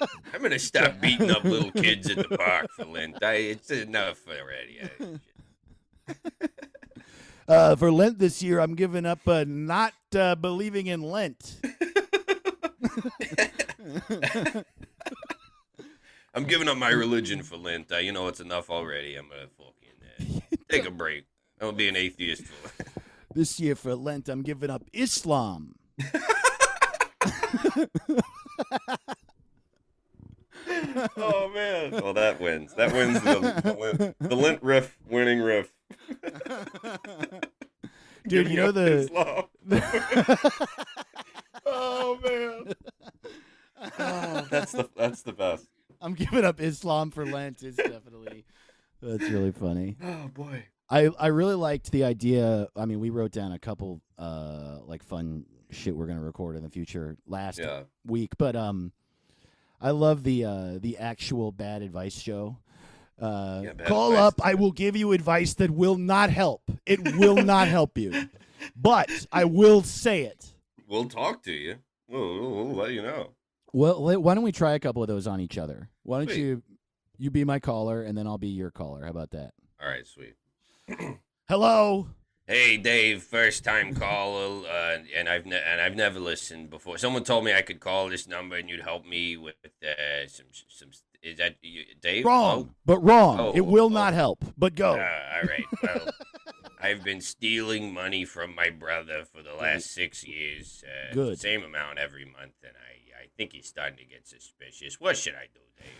[0.34, 3.22] I'm gonna stop beating up little kids at the park for Lent.
[3.22, 4.80] I, it's enough already.
[6.08, 6.14] I-
[7.48, 11.56] Uh, for Lent this year, I'm giving up uh, not uh, believing in Lent.
[16.32, 17.90] I'm giving up my religion for Lent.
[17.90, 19.16] Uh, you know, it's enough already.
[19.16, 21.24] I'm gonna fucking take a break.
[21.60, 22.44] I'm gonna be an atheist.
[22.44, 22.84] For
[23.34, 25.74] This year for Lent, I'm giving up Islam.
[31.16, 31.92] oh man!
[31.92, 32.74] Well, that wins.
[32.74, 35.72] That wins the, the, lint, the lint riff winning riff.
[38.28, 39.08] Dude, you know the.
[41.66, 42.74] oh man!
[44.50, 45.66] That's the that's the best.
[46.00, 47.62] I'm giving up Islam for Lent.
[47.62, 48.44] It's definitely
[49.02, 49.96] that's really funny.
[50.04, 50.64] Oh boy.
[50.92, 52.66] I, I really liked the idea.
[52.74, 56.62] I mean, we wrote down a couple uh like fun shit we're gonna record in
[56.62, 57.82] the future last yeah.
[58.04, 58.92] week, but um,
[59.80, 62.58] I love the uh the actual bad advice show.
[63.20, 64.40] Uh, Yeah, call advice up.
[64.42, 66.62] I will give you advice that will not help.
[66.86, 68.28] It will not help you,
[68.76, 70.52] but I will say it.
[70.88, 71.76] We'll talk to you.
[72.08, 73.30] We'll, we'll, we'll let you know.
[73.72, 75.88] Well, why don't we try a couple of those on each other?
[76.02, 76.38] Why don't Sweet.
[76.38, 76.62] you
[77.18, 79.04] you be my caller and then I'll be your caller?
[79.04, 79.52] How about that?
[79.80, 80.34] All right, sweet.
[81.48, 82.08] Hello.
[82.50, 86.98] Hey, Dave, first time caller, uh, and I've ne- and I've never listened before.
[86.98, 90.46] Someone told me I could call this number and you'd help me with uh, some
[90.68, 90.88] some.
[91.22, 92.24] Is that you, Dave?
[92.24, 93.38] Wrong, but wrong.
[93.38, 93.88] Oh, it will oh.
[93.88, 94.44] not help.
[94.58, 94.90] But Oh, go.
[94.94, 95.64] uh, all right.
[95.80, 96.08] Well,
[96.82, 100.82] I've been stealing money from my brother for the last six years.
[100.84, 101.38] Uh, Good.
[101.38, 104.98] Same amount every month, and I I think he's starting to get suspicious.
[104.98, 105.92] What should I do, Dave?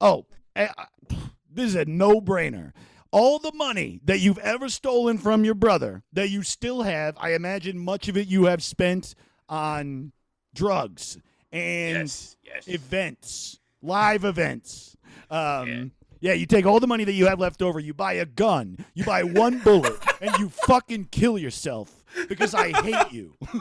[0.00, 1.16] Oh, eh, uh,
[1.52, 2.72] this is a no-brainer.
[3.12, 7.34] All the money that you've ever stolen from your brother that you still have, I
[7.34, 9.14] imagine much of it you have spent
[9.48, 10.12] on
[10.54, 11.18] drugs
[11.52, 12.68] and yes, yes.
[12.68, 14.96] events, live events.
[15.30, 16.32] Um, yeah.
[16.32, 19.04] you take all the money that you have left over, you buy a gun, you
[19.04, 23.34] buy one bullet, and you fucking kill yourself because I hate you.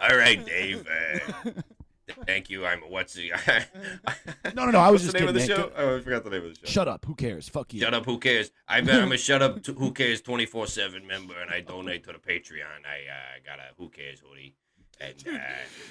[0.00, 0.86] All right, Dave.
[0.86, 1.50] Uh,
[2.26, 2.64] thank you.
[2.66, 3.30] I'm what's the
[4.54, 4.78] No, no, no.
[4.78, 5.72] I was what's just the name of the kidding, show?
[5.76, 6.72] Oh, I forgot the name of the show.
[6.72, 7.04] Shut up.
[7.04, 7.48] Who cares?
[7.48, 7.80] Fuck you.
[7.80, 8.04] Shut up.
[8.06, 8.50] Who cares?
[8.68, 9.62] I've, I'm a shut up.
[9.64, 10.20] To, who cares?
[10.20, 12.84] Twenty four seven member, and I donate to the Patreon.
[12.86, 14.54] I uh, got a who cares hoodie,
[15.00, 15.38] and uh,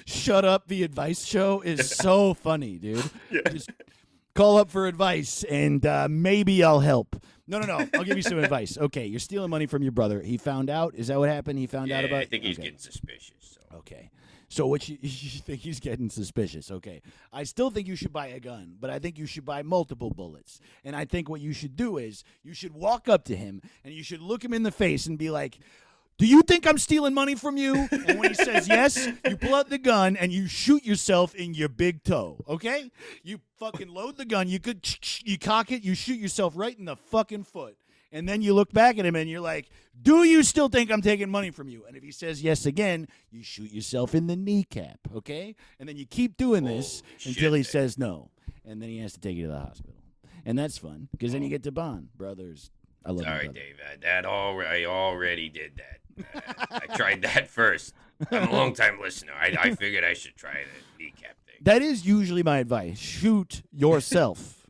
[0.06, 0.68] Shut up.
[0.68, 3.02] The advice show is so funny, dude.
[3.30, 3.40] yeah.
[3.50, 3.70] Just
[4.34, 7.20] call up for advice and uh, maybe I'll help.
[7.48, 7.88] No, no, no.
[7.94, 8.76] I'll give you some advice.
[8.76, 10.20] Okay, you're stealing money from your brother.
[10.20, 10.94] He found out.
[10.94, 11.58] Is that what happened?
[11.58, 12.20] He found out Yeah, about.
[12.20, 12.64] I think he's okay.
[12.64, 13.58] getting suspicious.
[13.70, 14.10] So Okay.
[14.48, 16.70] So what you, you think he's getting suspicious?
[16.70, 17.02] Okay.
[17.32, 20.10] I still think you should buy a gun, but I think you should buy multiple
[20.10, 20.60] bullets.
[20.84, 23.92] And I think what you should do is you should walk up to him and
[23.92, 25.58] you should look him in the face and be like,
[26.16, 29.54] "Do you think I'm stealing money from you?" And when he says yes, you pull
[29.54, 32.42] out the gun and you shoot yourself in your big toe.
[32.48, 32.90] Okay?
[33.22, 34.48] You fucking load the gun.
[34.48, 34.86] You could
[35.24, 35.82] you cock it.
[35.82, 37.76] You shoot yourself right in the fucking foot.
[38.10, 39.68] And then you look back at him and you're like,
[40.00, 41.84] Do you still think I'm taking money from you?
[41.86, 45.54] And if he says yes again, you shoot yourself in the kneecap, okay?
[45.78, 48.30] And then you keep doing this Holy until he says no.
[48.64, 49.94] And then he has to take you to the hospital.
[50.44, 52.08] And that's fun because then you get to bond.
[52.16, 52.70] Brothers.
[53.04, 53.58] I love sorry, brother.
[53.58, 53.76] Dave.
[54.02, 55.98] That all I already did that.
[56.34, 57.94] Uh, I tried that first.
[58.30, 59.32] I'm a long time listener.
[59.38, 61.56] I, I figured I should try the kneecap thing.
[61.62, 62.98] That is usually my advice.
[62.98, 64.66] Shoot yourself.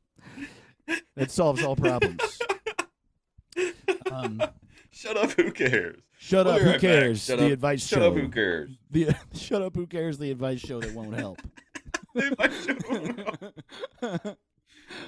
[1.16, 2.38] that solves all problems.
[4.10, 4.42] Um,
[4.90, 5.30] Shut up.
[5.32, 6.00] Who cares?
[6.18, 6.60] shut We'll up.
[6.62, 7.24] Who right cares?
[7.24, 7.52] Shut the up.
[7.52, 8.08] advice Shut show.
[8.08, 8.14] up.
[8.14, 8.70] Who cares?
[8.90, 9.76] The shut up.
[9.76, 10.18] Who cares?
[10.18, 11.38] The advice show that won't help.
[14.02, 14.34] oh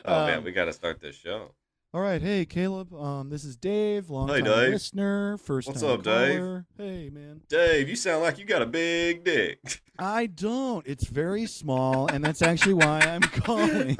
[0.05, 1.55] Um, man, we got to start this show.
[1.93, 2.95] All right, hey Caleb.
[2.95, 4.71] Um, this is Dave, long time Dave.
[4.71, 6.63] listener, first What's time up, Dave?
[6.77, 9.83] Hey man, Dave, you sound like you got a big dick.
[9.99, 10.87] I don't.
[10.87, 13.97] It's very small, and that's actually why I'm calling.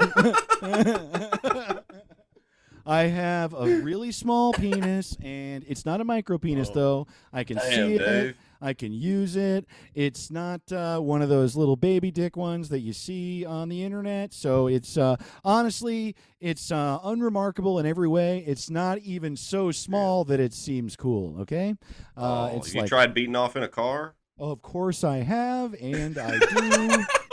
[2.85, 6.73] I have a really small penis, and it's not a micro penis Oh.
[6.73, 7.07] though.
[7.33, 7.99] I can see it.
[7.99, 8.37] Dave.
[8.63, 9.65] I can use it.
[9.95, 13.83] It's not uh, one of those little baby dick ones that you see on the
[13.83, 14.33] internet.
[14.33, 18.43] So it's uh, honestly, it's uh, unremarkable in every way.
[18.45, 21.41] It's not even so small that it seems cool.
[21.41, 21.75] Okay,
[22.15, 24.13] uh, oh, you like, tried beating off in a car?
[24.37, 27.05] of course I have, and I do.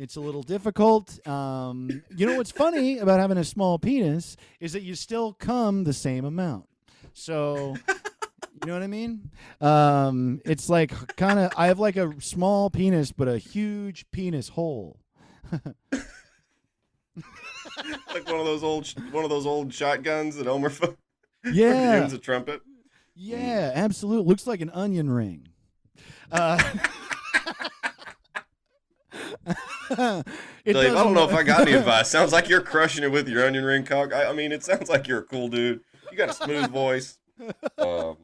[0.00, 1.26] It's a little difficult.
[1.26, 5.82] Um, you know what's funny about having a small penis is that you still come
[5.82, 6.66] the same amount.
[7.12, 9.28] So, you know what I mean?
[9.60, 14.50] Um, it's like kind of I have like a small penis, but a huge penis
[14.50, 15.00] hole.
[15.52, 15.74] like
[18.28, 20.96] one of those old, one of those old shotguns that Elmer fu-
[21.52, 22.62] Yeah, use a trumpet.
[23.16, 24.28] yeah, absolutely.
[24.28, 25.48] Looks like an onion ring.
[26.30, 26.62] Uh,
[29.88, 30.26] Dave,
[30.66, 32.08] I don't know if I got any advice.
[32.08, 34.12] Sounds like you're crushing it with your onion ring cock.
[34.12, 35.80] I, I mean, it sounds like you're a cool dude.
[36.10, 37.18] You got a smooth voice.
[37.78, 38.16] Um,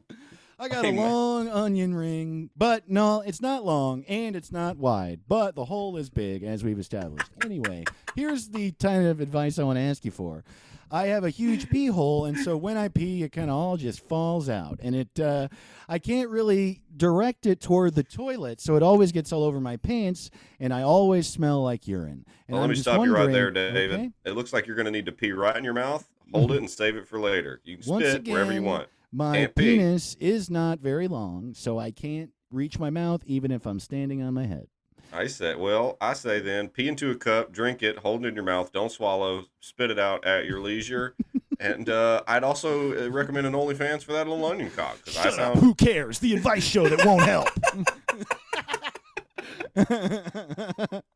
[0.59, 5.21] I got a long onion ring, but no, it's not long and it's not wide,
[5.27, 7.29] but the hole is big, as we've established.
[7.43, 10.43] Anyway, here's the kind of advice I want to ask you for.
[10.91, 13.77] I have a huge pee hole, and so when I pee, it kind of all
[13.77, 15.47] just falls out, and it uh,
[15.89, 19.77] I can't really direct it toward the toilet, so it always gets all over my
[19.77, 22.25] pants, and I always smell like urine.
[22.47, 23.93] And well, let I'm me just stop you right there, David.
[23.93, 24.11] okay?
[24.25, 26.07] It looks like you're going to need to pee right in your mouth.
[26.33, 27.61] Hold it and save it for later.
[27.63, 28.87] You can Once spit wherever you want.
[29.11, 29.77] My Can't pee.
[29.77, 34.21] penis is not very long, so I can't reach my mouth even if I'm standing
[34.21, 34.67] on my head.
[35.15, 38.35] I say, well, I say then, pee into a cup, drink it, hold it in
[38.35, 41.15] your mouth, don't swallow, spit it out at your leisure.
[41.59, 45.23] and uh, I'd also uh, recommend an OnlyFans for that little onion cock because I
[45.29, 45.57] Shut up.
[45.57, 46.19] Who cares?
[46.19, 47.49] The advice show that won't help.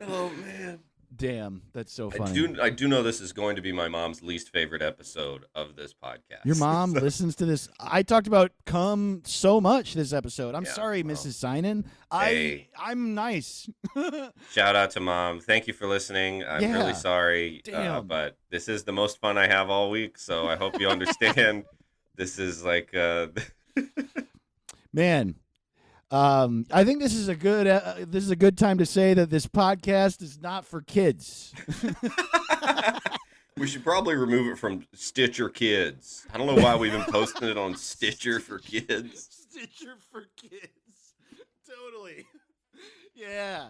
[0.00, 0.80] Oh man.
[1.16, 2.34] Damn, that's so I funny.
[2.34, 5.76] do I do know this is going to be my mom's least favorite episode of
[5.76, 6.44] this podcast.
[6.44, 7.68] Your mom listens to this.
[7.78, 10.54] I talked about cum so much this episode.
[10.56, 11.14] I'm Yeah, sorry, well.
[11.14, 11.34] Mrs.
[11.44, 11.84] Synan.
[12.10, 12.68] I Hey.
[12.78, 13.68] I'm nice.
[14.50, 15.40] Shout out to mom.
[15.40, 16.42] Thank you for listening.
[16.42, 16.72] I'm Yeah.
[16.78, 20.56] really sorry, uh, but this is the most fun I have all week, so I
[20.56, 21.64] hope you understand.
[22.16, 23.28] this is like uh
[24.92, 25.34] Man,
[26.14, 29.14] um, I think this is a good uh, this is a good time to say
[29.14, 31.52] that this podcast is not for kids.
[33.56, 36.24] we should probably remove it from Stitcher Kids.
[36.32, 39.46] I don't know why we've been posting it on Stitcher for kids.
[39.50, 41.14] Stitcher for kids.
[41.68, 42.26] Totally.
[43.16, 43.68] Yeah.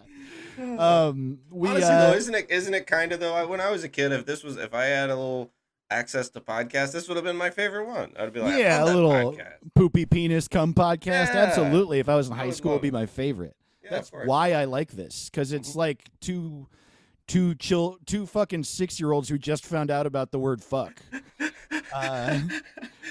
[0.57, 3.35] Um we Honestly, uh, though, isn't it isn't it kind of though?
[3.35, 5.51] I, when I was a kid, if this was if I had a little
[5.95, 8.11] access to podcasts, this would have been my favorite one.
[8.19, 9.53] I'd be like, Yeah, a little podcast.
[9.73, 11.33] poopy penis cum podcast.
[11.33, 11.43] Yeah.
[11.47, 11.99] Absolutely.
[11.99, 13.55] If I was in high would school, it'd be my favorite.
[13.83, 15.75] Yeah, That's why I like this because it's Mhm.
[15.75, 16.67] like two,
[17.27, 21.01] two chill, two fucking six year olds who just found out about the word fuck.
[21.93, 22.39] Uh,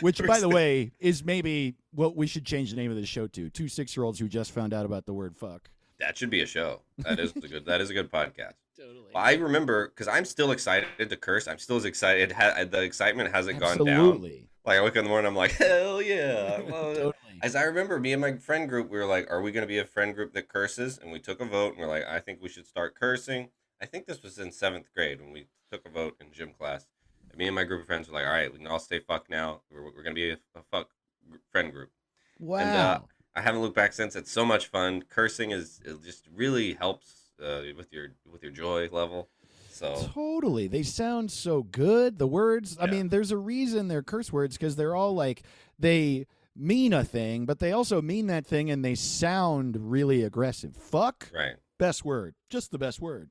[0.01, 3.27] which, by the way, is maybe what we should change the name of the show
[3.27, 3.49] to.
[3.51, 5.71] Two six year olds who just found out about the word fuck.
[6.01, 6.83] that should be a show.
[6.99, 7.65] That is a good.
[7.67, 8.55] That is a good podcast.
[8.77, 9.15] Totally.
[9.15, 11.47] I remember because I'm still excited to curse.
[11.47, 12.33] I'm still as excited.
[12.33, 13.89] Ha- the excitement hasn't gone down.
[13.89, 14.49] Absolutely.
[14.65, 16.61] Like I wake up in the morning, I'm like, hell yeah!
[16.67, 16.71] I.
[16.71, 17.13] Totally.
[17.43, 19.69] As I remember, me and my friend group, we were like, "Are we going to
[19.69, 22.21] be a friend group that curses?" And we took a vote, and we're like, "I
[22.21, 23.51] think we should start cursing."
[23.83, 26.87] I think this was in seventh grade when we took a vote in gym class.
[27.29, 29.01] And me and my group of friends were like, "All right, we can all say
[29.01, 29.61] fuck now.
[29.71, 30.91] We're, we're going to be a, a fuck
[31.29, 31.91] gr- friend group."
[32.39, 32.61] Wow.
[32.63, 33.01] uh,
[33.37, 34.17] I haven't looked back since.
[34.17, 35.03] It's so much fun.
[35.03, 39.29] Cursing is it just really helps uh, with your with your joy level.
[39.71, 40.69] So Totally.
[40.69, 42.19] They sound so good.
[42.19, 45.43] The words, I mean, there's a reason they're curse words because they're all like,
[45.81, 50.77] they mean a thing, but they also mean that thing and they sound really aggressive.
[50.77, 52.37] Fuck, right, best word.
[52.49, 53.31] Just the best word.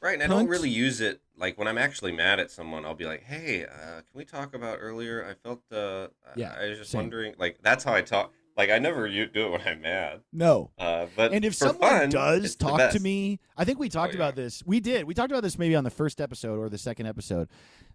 [0.00, 0.14] right.
[0.14, 2.86] And I don't really use it like when I'm actually mad at someone.
[2.86, 5.26] I'll be like, "Hey, uh, can we talk about earlier?
[5.28, 7.02] I felt uh, Yeah, I was just same.
[7.02, 8.32] wondering." Like that's how I talk.
[8.56, 10.20] Like I never do it when I'm mad.
[10.32, 10.70] No.
[10.78, 14.18] Uh, but And if someone fun, does talk to me, I think we talked yeah.
[14.18, 14.62] about this.
[14.64, 15.04] We did.
[15.04, 17.48] We talked about this maybe on the first episode or the second episode.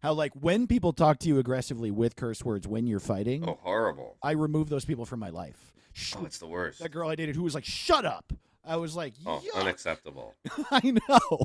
[0.04, 3.58] How, like, when people talk to you aggressively with curse words when you're fighting, oh
[3.62, 4.18] horrible.
[4.24, 5.74] I remove those people from my life.
[6.18, 6.80] Oh, it's the worst.
[6.80, 8.32] that girl I dated who was like, shut up.
[8.64, 10.36] I was like, Oh, "Yuck." unacceptable.
[10.72, 11.40] I know.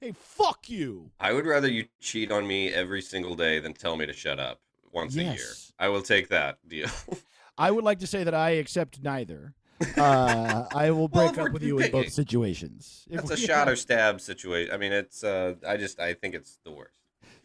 [0.00, 1.10] Hey, fuck you.
[1.20, 4.40] I would rather you cheat on me every single day than tell me to shut
[4.40, 4.60] up
[4.92, 5.36] once a year.
[5.78, 6.88] I will take that deal.
[7.58, 9.54] I would like to say that I accept neither.
[9.96, 13.06] Uh, I will break if up with you in both situations.
[13.10, 14.74] That's a shot or stab situation.
[14.74, 15.24] I mean, it's.
[15.24, 15.98] Uh, I just.
[16.00, 16.94] I think it's the worst.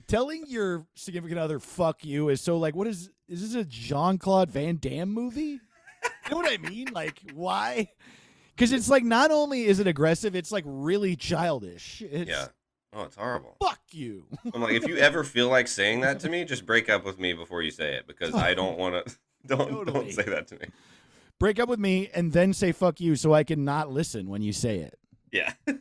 [0.07, 3.09] Telling your significant other "fuck you" is so like, what is?
[3.27, 5.59] Is this a Jean Claude Van Damme movie?
[6.25, 6.89] You know what I mean?
[6.91, 7.89] Like, why?
[8.55, 12.01] Because it's like not only is it aggressive, it's like really childish.
[12.01, 12.47] It's, Yeah.
[12.93, 13.57] Oh, it's horrible.
[13.61, 14.25] Fuck you.
[14.53, 17.19] I'm like, if you ever feel like saying that to me, just break up with
[17.19, 19.15] me before you say it because I don't want to.
[19.47, 19.93] Don't Totally.
[19.93, 20.65] don't say that to me.
[21.39, 24.41] Break up with me and then say "fuck you" so I can not listen when
[24.41, 24.97] you say it.
[25.31, 25.53] Yeah.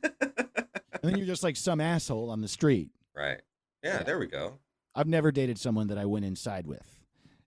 [1.03, 2.89] And then you're just like some asshole on the street.
[3.15, 3.39] right.
[3.83, 4.03] Yeah, Yeah.
[4.05, 4.55] There we go.
[4.95, 6.99] I've never dated someone that I went inside with,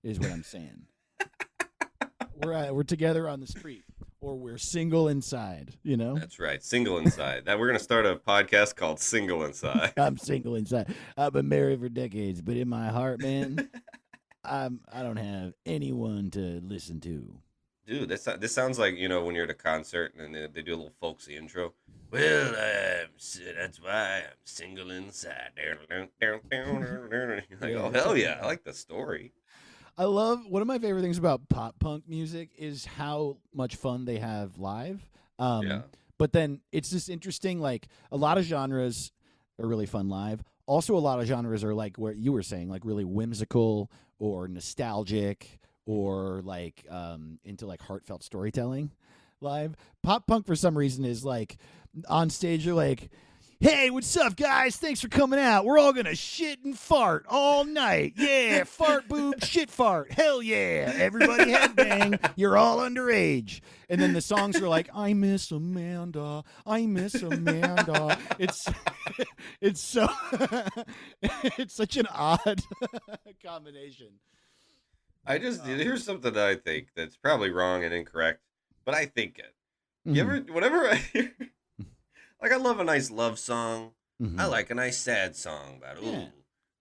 [0.04, 0.84] is what I'm saying.
[2.44, 3.84] we're uh, we're together on the street,
[4.22, 5.74] or we're single inside.
[5.82, 6.64] You know, That's right.
[6.64, 7.46] Single inside.
[7.46, 9.94] That we're gonna start a podcast called Single Inside.
[9.98, 10.94] I'm single inside.
[11.18, 13.70] I've been married for decades, but in my heart, man,
[14.48, 17.40] I'm I don't have anyone to listen to.
[17.86, 20.62] Dude, this this sounds like you know when you're at a concert and they, they
[20.62, 21.74] do a little folksy intro.
[22.12, 23.10] Well, I'm,
[23.56, 25.52] that's why I'm single inside.
[25.58, 26.08] You're
[27.62, 29.34] like, oh hell yeah, I like the story.
[29.98, 34.06] I love one of my favorite things about pop punk music is how much fun
[34.06, 35.06] they have live.
[35.40, 35.82] Um, yeah,
[36.18, 37.60] But then it's just interesting.
[37.60, 39.12] Like a lot of genres
[39.60, 40.44] are really fun live.
[40.68, 43.90] Also, a lot of genres are like what you were saying, like really whimsical
[44.20, 48.92] or nostalgic or like um, into like heartfelt storytelling
[49.42, 49.76] live.
[50.04, 51.58] Pop punk for some reason is like
[52.10, 52.66] on stage.
[52.66, 53.10] You're like,
[53.60, 54.76] "Hey, what's up, guys?
[54.78, 55.66] Thanks for coming out.
[55.66, 58.14] We're all gonna shit and fart all night.
[58.16, 60.12] Yeah, fart, boob, shit, fart.
[60.12, 60.92] Hell yeah!
[60.96, 62.32] Everybody headbang.
[62.36, 66.44] You're all underage." And then the songs are like, "I miss Amanda.
[66.66, 68.68] I miss Amanda." It's
[69.62, 70.08] it's so
[71.22, 72.62] it's such an odd
[73.44, 74.10] combination.
[75.26, 78.42] I just here's something that I think that's probably wrong and incorrect,
[78.86, 79.54] but I think it.
[80.06, 80.20] You Mhm.
[80.48, 81.36] ever, whenever I hear,
[82.42, 83.92] like, I love a nice love song.
[84.22, 84.40] Mhm.
[84.40, 86.28] I like a nice sad song about ooh, Yeah.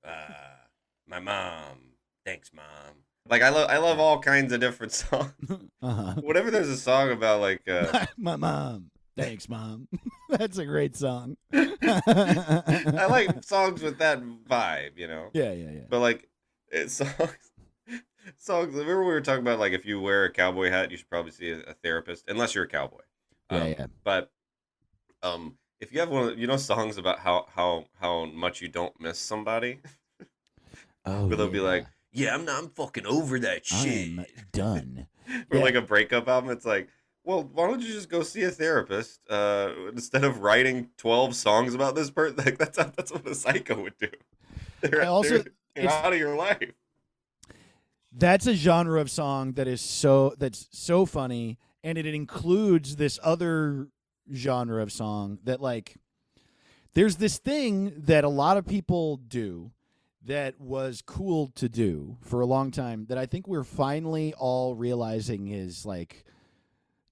[0.05, 0.67] uh,
[1.07, 1.79] my mom.
[2.25, 3.05] Thanks, mom.
[3.29, 5.35] Like I love, I love all kinds of different songs.
[5.83, 6.15] uh-huh.
[6.23, 8.91] Whenever there's a song about like, uh, My mom.
[9.17, 9.89] Thanks, mom.
[10.29, 11.37] That's a great song.
[11.53, 15.31] I like songs with that vibe, you know.
[15.33, 15.81] Yeah, yeah, yeah.
[15.89, 16.29] But like,
[16.69, 17.37] it's songs,
[18.39, 18.75] songs.
[18.75, 21.31] Remember we were talking about like if you wear a cowboy hat, you should probably
[21.33, 23.01] see a, a therapist, unless you're a cowboy.
[23.51, 23.87] Yeah, Um, yeah.
[24.05, 24.31] But
[25.23, 28.69] um, if you have one, of- you know, songs about how how how much you
[28.69, 29.81] don't miss somebody,
[31.05, 32.63] Oh, where they'll be like, "Yeah, I'm not.
[32.65, 35.07] I'm fucking over that shit." I'm done.
[35.51, 35.63] or yeah.
[35.65, 36.51] like a breakup album.
[36.51, 36.89] It's like,
[37.25, 41.75] well, why don't you just go see a therapist uh, instead of writing twelve songs
[41.75, 42.37] about this person?
[42.45, 44.09] Like that's that's what a psycho would do.
[44.81, 45.45] They're, I also-
[45.75, 46.73] they're out of your life.
[48.13, 53.19] That's a genre of song that is so that's so funny, and it includes this
[53.23, 53.89] other
[54.33, 55.97] genre of song that like
[56.95, 59.71] there's this thing that a lot of people do
[60.25, 64.75] that was cool to do for a long time that I think we're finally all
[64.75, 66.25] realizing is like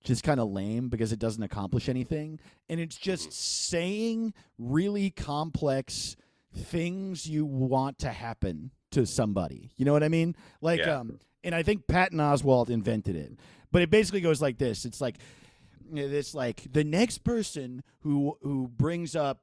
[0.03, 6.17] just kind of lame because it doesn't accomplish anything and it's just saying really complex
[6.55, 9.71] things you want to happen to somebody.
[9.77, 10.35] You know what I mean?
[10.61, 10.99] Like Yeah.
[11.01, 13.33] um and I think Patton Oswalt invented it.
[13.71, 14.85] But it basically goes like this.
[14.85, 15.17] It's like
[15.93, 19.41] it's like the next person who who brings up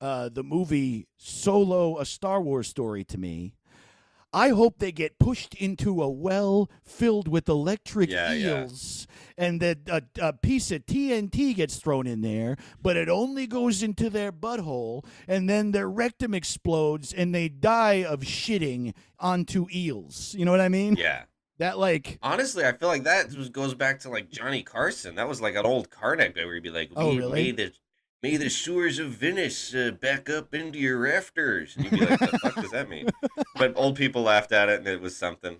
[0.00, 3.54] uh, the movie Solo, a Star Wars story to me.
[4.32, 8.60] I hope they get pushed into a well filled with electric Yeah, yeah.
[8.62, 13.48] eels, and that a, a piece of TNT gets thrown in there, but it only
[13.48, 19.66] goes into their butthole, and then their rectum explodes, and they die of shitting onto
[19.74, 20.32] eels.
[20.38, 20.94] You know what I mean?
[20.96, 21.24] Yeah.
[21.60, 25.16] That like, Honestly, I feel like that was, goes back to like Johnny Carson.
[25.16, 27.32] That was like an old Carnac bit where he'd be like, Oh, "May- really?
[27.32, 27.72] May the
[28.22, 32.18] may the sewers of Venice uh, back up into your rafters." And you'd be like,
[32.18, 33.10] what "The fuck does that mean?"
[33.56, 35.58] But old people laughed at it, and it was something.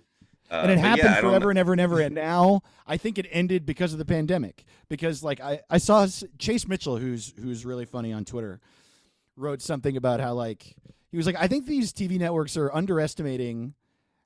[0.49, 1.99] Uh, and it happened yeah, forever and ever and ever.
[1.99, 4.65] And now I think it ended because of the pandemic.
[4.89, 6.07] Because like I, I saw
[6.39, 8.59] Chase Mitchell, who's who's really funny on Twitter,
[9.37, 10.75] wrote something about how like
[11.11, 13.75] he was like, I think these TV networks are underestimating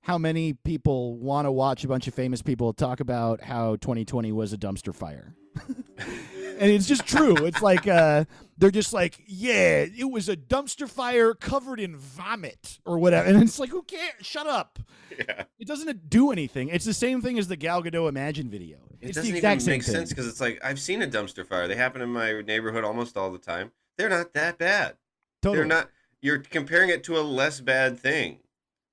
[0.05, 4.31] how many people want to watch a bunch of famous people talk about how 2020
[4.31, 5.33] was a dumpster fire.
[5.97, 7.35] and it's just true.
[7.37, 8.25] It's like uh,
[8.55, 13.27] they're just like, yeah, it was a dumpster fire covered in vomit or whatever.
[13.27, 14.13] And it's like, who cares?
[14.21, 14.77] Shut up.
[15.17, 15.45] Yeah.
[15.57, 16.69] It doesn't do anything.
[16.69, 18.77] It's the same thing as the Gal Gadot Imagine video.
[19.01, 21.67] It it's doesn't the even make sense because it's like I've seen a dumpster fire.
[21.67, 23.71] They happen in my neighborhood almost all the time.
[23.97, 24.97] They're not that bad.
[25.41, 25.57] Totally.
[25.57, 25.89] They're not.
[26.21, 28.39] You're comparing it to a less bad thing.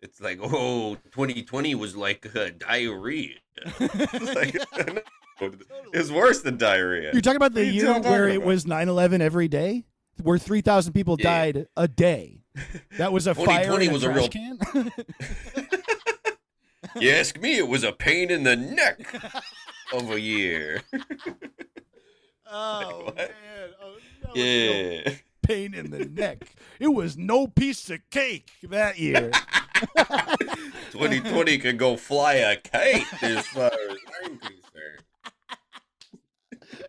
[0.02, 3.36] It's like, oh, 2020 was like uh, diarrhea.
[3.56, 4.54] It's like,
[5.40, 5.52] no,
[5.92, 7.12] it's worse than diarrhea.
[7.12, 9.84] You're talking about the What are you year talking where it was 9/11 every day,
[10.22, 11.24] where 3,000 people Yeah.
[11.24, 12.40] died a day.
[12.98, 14.92] That was a fire 2020 in a was a trash real- can.
[17.00, 19.00] You ask me, it was a pain in the neck
[19.94, 20.82] of a year.
[22.50, 23.16] oh what?
[23.16, 23.28] man,
[23.80, 25.10] oh, that was real Yeah.
[25.52, 26.54] Pain in the neck.
[26.80, 29.30] It was no piece of cake that year.
[30.92, 35.02] 2020 can go fly a kite as far as I'm concerned.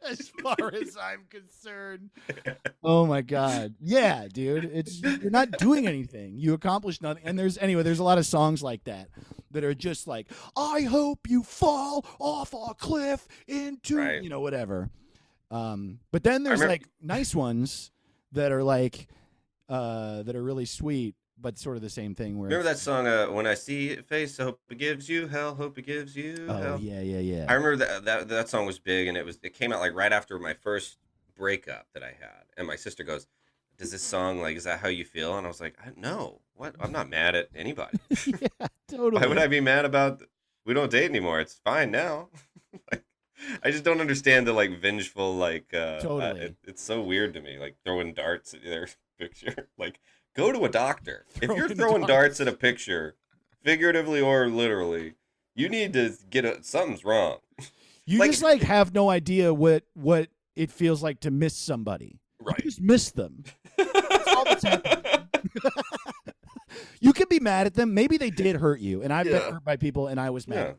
[0.10, 2.10] as far as I'm concerned.
[2.84, 3.76] Oh my god.
[3.82, 4.66] Yeah, dude.
[4.66, 6.38] It's you're not doing anything.
[6.38, 7.24] You accomplished nothing.
[7.26, 9.10] And there's anyway, there's a lot of songs like that
[9.52, 14.24] that are just like, I hope you fall off a cliff into Right.
[14.24, 14.90] you know, whatever.
[15.52, 17.92] Um, but then there's remem- like nice ones
[18.34, 19.08] that are like
[19.70, 23.08] uh that are really sweet, but sort of the same thing where Remember that song,
[23.08, 26.16] uh, When I See It Face, I Hope It Gives You Hell, Hope It Gives
[26.16, 26.80] You Oh Hell?
[26.80, 27.46] yeah, yeah, yeah.
[27.48, 29.96] I remember that, that that song was big, and it was it came out like
[29.96, 30.98] right after my first
[31.36, 33.26] breakup that I had, and my sister goes,
[33.78, 36.42] "Does this song like is that how you feel?" And I was like, I, "No,
[36.54, 36.76] what?
[36.80, 37.98] I'm not mad at anybody.
[38.28, 39.22] yeah, totally.
[39.22, 40.22] Why would I be mad about?
[40.66, 41.40] We don't date anymore.
[41.40, 42.30] It's fine now."
[42.92, 43.03] like,
[43.64, 45.74] I just don't understand the like vengeful like.
[45.74, 46.24] Uh, Totally.
[46.24, 48.88] uh, it, it's so weird to me, like throwing darts at their
[49.20, 49.68] picture.
[49.78, 50.00] Like,
[50.36, 52.38] go to a doctor if you're Throwing throwing darts.
[52.38, 53.16] darts at a picture,
[53.64, 55.16] figuratively or literally.
[55.56, 57.38] You need to get a something's wrong.
[58.06, 62.20] You like- just like have no idea what what it feels like to miss somebody.
[62.42, 62.58] Right.
[62.60, 63.44] You just miss them.
[64.28, 65.28] all that's happening.
[67.00, 67.94] You can be mad at them.
[67.94, 69.40] Maybe they did hurt you, and I've Yeah.
[69.40, 70.68] been hurt by people, and I was mad.
[70.68, 70.74] Yeah.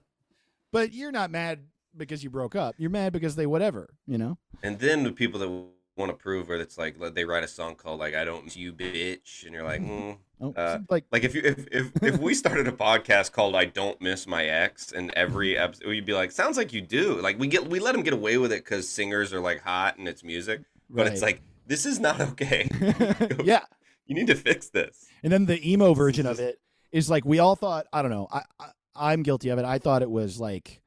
[0.72, 1.60] But you're not mad
[1.96, 2.74] because you broke up.
[2.78, 3.94] You're mad because they whatever.
[4.06, 4.38] You know.
[4.62, 5.50] And then the people that
[5.96, 8.56] want to prove where it's like they write a song called like I don't miss
[8.56, 10.16] you bitch and you're like mm.
[10.40, 13.66] Oh, Uh, like like if you if, if if we started a podcast called I
[13.66, 17.38] don't miss my ex and every episode we'd be like sounds like you do like
[17.38, 20.08] we get we let them get away with it because singers are like hot and
[20.08, 22.68] it's music but it's like this is not okay
[23.44, 23.60] yeah.
[24.06, 26.58] you need to fix this And then the emo version of it
[26.94, 27.86] is like we all thought.
[27.92, 28.28] I don't know.
[28.32, 29.64] I, I I'm guilty of it.
[29.64, 30.80] I thought it was like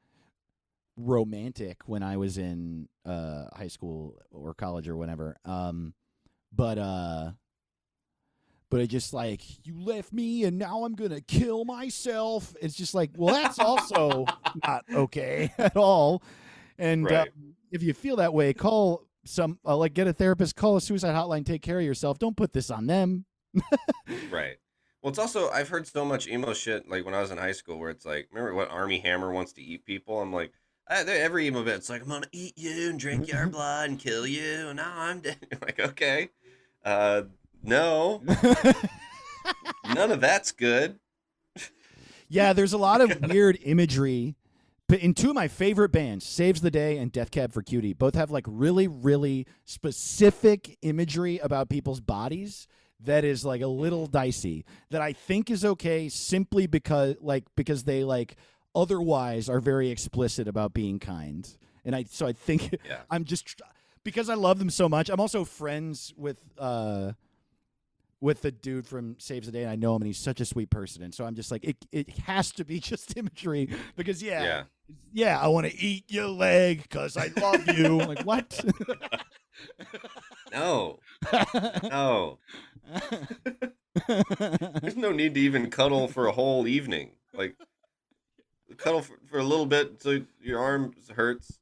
[0.98, 5.36] romantic when I was in uh, high school or college or whatever.
[5.44, 5.94] Um,
[6.52, 7.30] but uh,
[8.70, 12.54] but it just like you left me and now I'm gonna kill myself.
[12.60, 14.26] It's just like well, that's also
[14.66, 16.22] not okay at all.
[16.78, 17.26] And uh,
[17.70, 21.14] if you feel that way, call some uh, like get a therapist, call a suicide
[21.14, 22.18] hotline, take care of yourself.
[22.18, 23.24] Don't put this on them.
[24.30, 24.58] right
[25.02, 27.52] well it's also I've heard so much emo shit like when I was in high
[27.52, 30.52] school where it's like remember what Armie Hammer wants to eat people I'm like
[30.88, 34.26] I, every emo it's like I'm gonna eat you and drink your blood and kill
[34.26, 36.30] you and now I'm dead like okay
[36.84, 37.22] uh
[37.62, 38.22] no
[39.94, 40.98] none of that's good
[42.28, 44.36] Yeah, there's a lot of weird imagery.
[44.88, 47.92] But in two of my favorite bands, Saves the Day and Death Cab for Cutie,
[47.92, 52.66] both have like really, really specific imagery about people's bodies
[53.00, 54.64] that is like a little dicey.
[54.90, 58.36] That I think is okay simply because like because they like
[58.78, 61.48] otherwise are very explicit about being kind.
[61.84, 63.00] And I so I think Yeah.
[63.10, 63.60] I'm just
[64.04, 65.08] because I love them so much.
[65.10, 67.12] I'm also friends with uh
[68.20, 70.44] with the dude from Saves the Day, and I know him, and he's such a
[70.44, 71.02] sweet person.
[71.04, 74.62] And so I'm just like, it it has to be just imagery because yeah, Yeah.
[75.12, 77.98] yeah, I want to eat your leg because I love you.
[77.98, 78.64] Like what?
[80.52, 80.98] No,
[81.82, 82.38] no.
[84.08, 87.12] There's no need to even cuddle for a whole evening.
[87.34, 87.56] Like,
[88.76, 91.58] cuddle for, for a little bit so your arm hurts.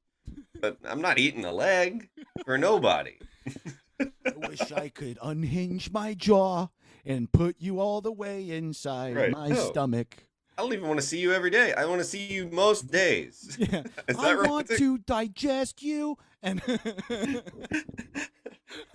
[0.60, 2.08] But I'm not eating a leg
[2.44, 3.16] for nobody.
[3.46, 6.68] I wish I could unhinge my jaw
[7.04, 9.30] and put you all the way inside Right.
[9.32, 9.70] my No.
[9.70, 10.26] stomach.
[10.58, 11.74] I don't even want to see you every day.
[11.74, 13.56] I want to see you most days.
[13.58, 13.82] Yeah,
[14.18, 14.48] I right?
[14.48, 16.62] want to digest you and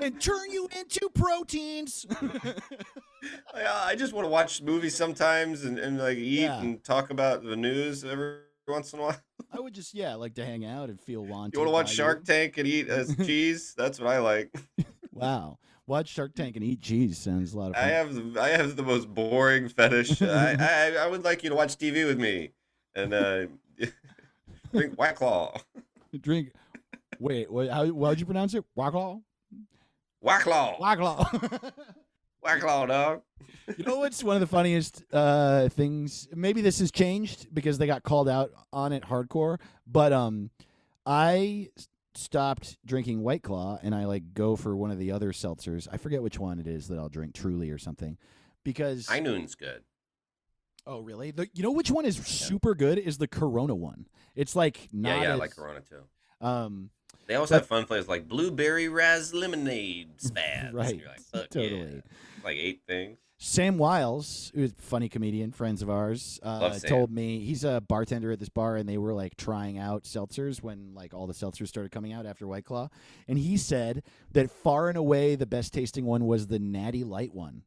[0.00, 2.06] and turn you into proteins.
[3.54, 6.60] I, I just want to watch movies sometimes and, and like eat Yeah.
[6.60, 9.20] and talk about the news every once in a while.
[9.52, 11.54] I would just yeah like to hang out and feel wanted.
[11.54, 13.74] You want to watch Shark Tank and eat uh, cheese?
[13.76, 14.54] That's what I like.
[15.12, 17.84] Wow, watch Shark Tank and eat cheese sounds a lot of fun.
[17.84, 20.22] I have the, I have the most boring fetish.
[20.22, 22.50] I, I I would like you to watch TV with me
[22.94, 23.46] and uh,
[24.72, 25.56] drink White Claw.
[26.20, 26.52] Drink.
[27.20, 28.64] Wait, what, how how'd you pronounce it?
[28.76, 29.20] Wacklaw.
[30.20, 30.76] White Claw.
[32.44, 32.88] Wacklaw.
[32.88, 33.22] Dog.
[33.76, 36.28] you know what's one of the funniest uh, things?
[36.34, 39.58] Maybe this has changed because they got called out on it hardcore.
[39.86, 40.50] But um,
[41.04, 41.68] I
[42.14, 45.86] stopped drinking White Claw and I like go for one of the other seltzers.
[45.92, 48.16] I forget which one it is that I'll drink, Truly or something.
[48.64, 49.82] Because High Noon's good.
[50.86, 51.30] oh really?
[51.30, 52.98] The, you know which one is super good?
[52.98, 54.06] Is the Corona one?
[54.34, 56.46] It's like not yeah, yeah, I as- like Corona too.
[56.46, 56.90] um
[57.30, 60.74] They also have fun flavors like blueberry raz lemonade spaz.
[60.74, 61.62] Right, like, Fuck yeah.
[61.62, 62.02] totally.
[62.42, 63.18] Like eight things.
[63.38, 68.32] Sam Wiles, who's a funny comedian, friends of ours, uh, told me he's a bartender
[68.32, 71.68] at this bar, and they were like trying out seltzers when like all the seltzers
[71.68, 72.88] started coming out after White Claw,
[73.28, 74.02] and he said
[74.32, 77.62] that far and away the best tasting one was the Natty Light one.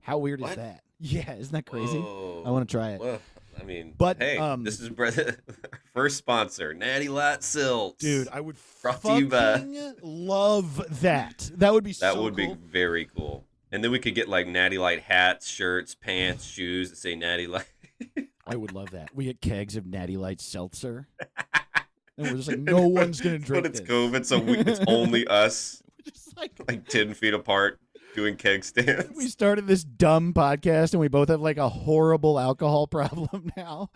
[0.00, 0.84] How weird is that?
[1.04, 1.98] Yeah, isn't that crazy?
[1.98, 2.44] Whoa.
[2.46, 3.00] I want to try it.
[3.00, 3.20] Well,
[3.62, 4.90] I mean, But, hey, um, this is
[5.94, 7.98] first sponsor, Natty Light Silts.
[8.02, 11.48] Dude, I would Brought to by- fucking love that.
[11.54, 13.44] That would be that so would be very cool.
[13.70, 17.46] And then we could get like Natty Light hats, shirts, pants, shoes that say Natty
[17.46, 17.64] Light.
[18.46, 19.14] I would love that.
[19.14, 21.06] We get kegs of Natty Light seltzer,
[22.18, 23.70] and we're just like, no one's gonna drink it.
[23.70, 23.88] but it's this.
[23.88, 27.78] COVID, so we, it's only us, We're just like like ten feet apart,
[28.14, 29.10] doing keg stands.
[29.16, 33.90] we started this dumb podcast and we both have like a horrible alcohol problem now.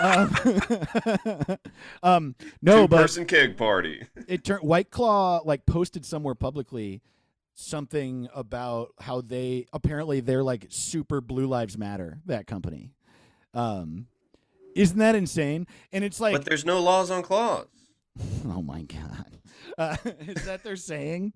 [0.00, 0.34] um,
[2.02, 4.06] um, no, but Two-person keg party.
[4.28, 7.02] it turned White Claw like posted somewhere publicly
[7.54, 12.92] something about how they apparently they're like super Blue Lives Matter that company.
[13.54, 14.06] Um,
[14.74, 15.66] isn't that insane?
[15.92, 17.66] And it's like, but there's no laws on claws.
[18.46, 19.38] oh my god,
[19.76, 21.32] uh, is that they're saying?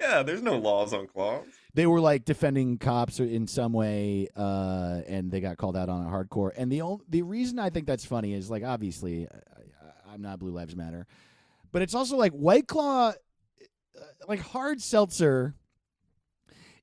[0.00, 1.46] Yeah, there's no laws on claws.
[1.76, 6.06] They were like defending cops in some way, uh, and they got called out on
[6.06, 6.50] it hardcore.
[6.56, 10.38] And the only, the reason I think that's funny is like obviously I, I'm not
[10.38, 11.06] Blue Lives Matter,
[11.72, 15.54] but it's also like White Claw, uh, like hard seltzer,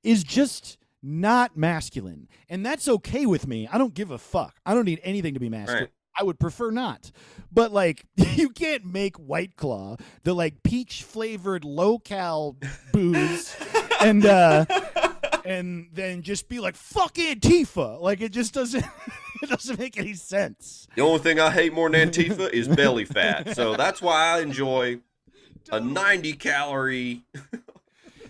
[0.03, 3.67] is just not masculine, and that's okay with me.
[3.71, 4.55] I don't give a fuck.
[4.63, 5.85] I don't need anything to be masculine.
[5.85, 5.91] Right.
[6.15, 7.11] I would prefer not.
[7.51, 12.57] But like you can't make White Claw, the like peach flavored low cal
[12.91, 13.55] booze
[14.03, 14.65] and uh
[15.45, 17.99] and then just be like fuck Antifa.
[18.01, 18.85] Like it just doesn't
[19.41, 20.87] it doesn't make any sense.
[20.95, 23.55] The only thing I hate more than Antifa is belly fat.
[23.55, 24.99] So that's why I enjoy
[25.71, 27.23] a 90 calorie.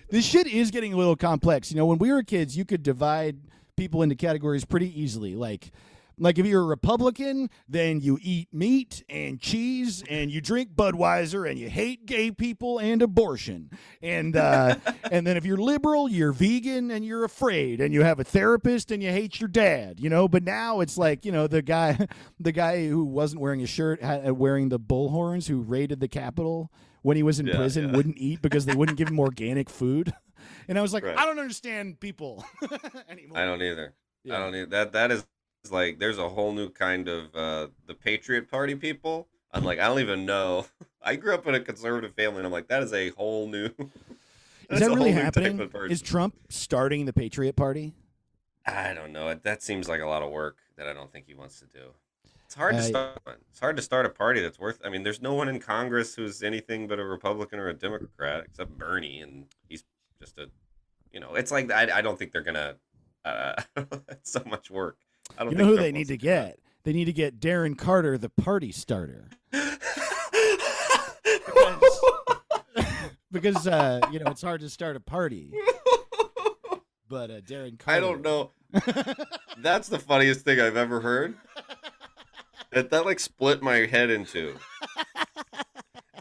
[0.10, 1.72] This shit is getting a little complex.
[1.72, 3.38] You know, when we were kids, you could divide
[3.76, 5.36] people into categories pretty easily.
[5.36, 5.72] Like
[6.18, 11.50] like if you're a Republican, then you eat meat and cheese and you drink Budweiser
[11.50, 13.70] and you hate gay people and abortion.
[14.02, 14.76] And uh,
[15.12, 18.92] and then if you're liberal, you're vegan and you're afraid and you have a therapist
[18.92, 22.08] and you hate your dad, you know, but now it's like, you know, the guy
[22.40, 26.72] the guy who wasn't wearing a shirt uh, wearing the bullhorns who raided the Capitol
[27.02, 27.96] when he was in Yeah, prison yeah.
[27.98, 30.14] wouldn't eat because they wouldn't give him organic food.
[30.68, 31.18] And I was like, Right.
[31.18, 32.46] I don't understand people
[33.10, 33.38] anymore.
[33.38, 33.94] I don't either.
[34.24, 34.36] Yeah.
[34.36, 34.66] I don't either.
[34.68, 35.26] That that is
[35.72, 39.28] like there's a whole new kind of uh the Patriot Party people.
[39.52, 40.66] I'm like I don't even know.
[41.02, 43.70] I grew up in a conservative family, and I'm like that is a whole new.
[44.70, 45.92] Is that really whole new type happening?
[45.92, 47.94] Is Trump starting the Patriot Party?
[48.66, 49.34] I don't know.
[49.44, 51.90] That seems like a lot of work that I don't think he wants to do.
[52.46, 53.20] It's hard to start.
[53.24, 53.36] one.
[53.50, 54.80] It's hard to start a party that's worth.
[54.86, 58.44] I mean, there's no one in Congress who's anything but a Republican or a Democrat,
[58.46, 59.84] except Bernie, and he's
[60.20, 60.50] just a.
[61.12, 62.76] You know, it's like I, I don't think they're gonna.
[63.26, 63.56] Uh,
[64.10, 64.98] it's so much work.
[65.38, 65.52] I don't.
[65.52, 66.58] You know who they need to do that.
[66.58, 66.60] get?
[66.84, 69.30] They need to get Darren Carter, the party starter,
[73.32, 75.52] because uh, you know it's hard to start a party.
[77.08, 78.52] But uh, Darren Carter, I don't know.
[79.58, 81.36] That's the funniest thing I've ever heard.
[82.72, 84.56] That that like split my head into.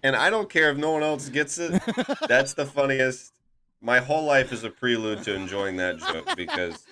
[0.04, 1.80] And I don't care if no one else gets it.
[2.28, 3.32] That's the funniest.
[3.80, 6.84] My whole life is a prelude to enjoying that joke because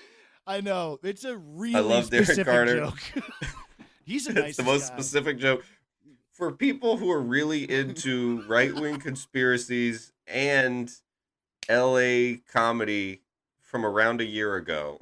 [0.46, 2.76] I know it's a really love Darren specific Carter.
[2.76, 2.98] joke.
[4.04, 5.64] He's a nice it's the most specific joke.
[6.32, 10.90] For people who are really into right wing conspiracies and
[11.68, 13.22] LA comedy
[13.60, 14.98] from around a year ago.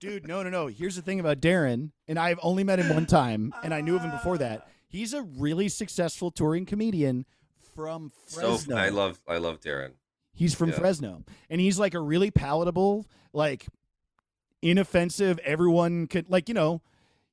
[0.00, 0.68] Dude, no, no, no.
[0.68, 3.96] Here's the thing about Darren, and I've only met him one time, and I knew
[3.96, 4.38] of him before ah.
[4.38, 4.68] that.
[4.86, 7.26] He's a really successful touring comedian
[7.74, 8.76] from So Fresno.
[8.76, 9.90] I love I love Darren.
[10.34, 10.78] He's from Yeah.
[10.78, 13.66] Fresno, and he's like a really palatable, like
[14.62, 15.38] inoffensive.
[15.44, 16.80] Everyone could like you know,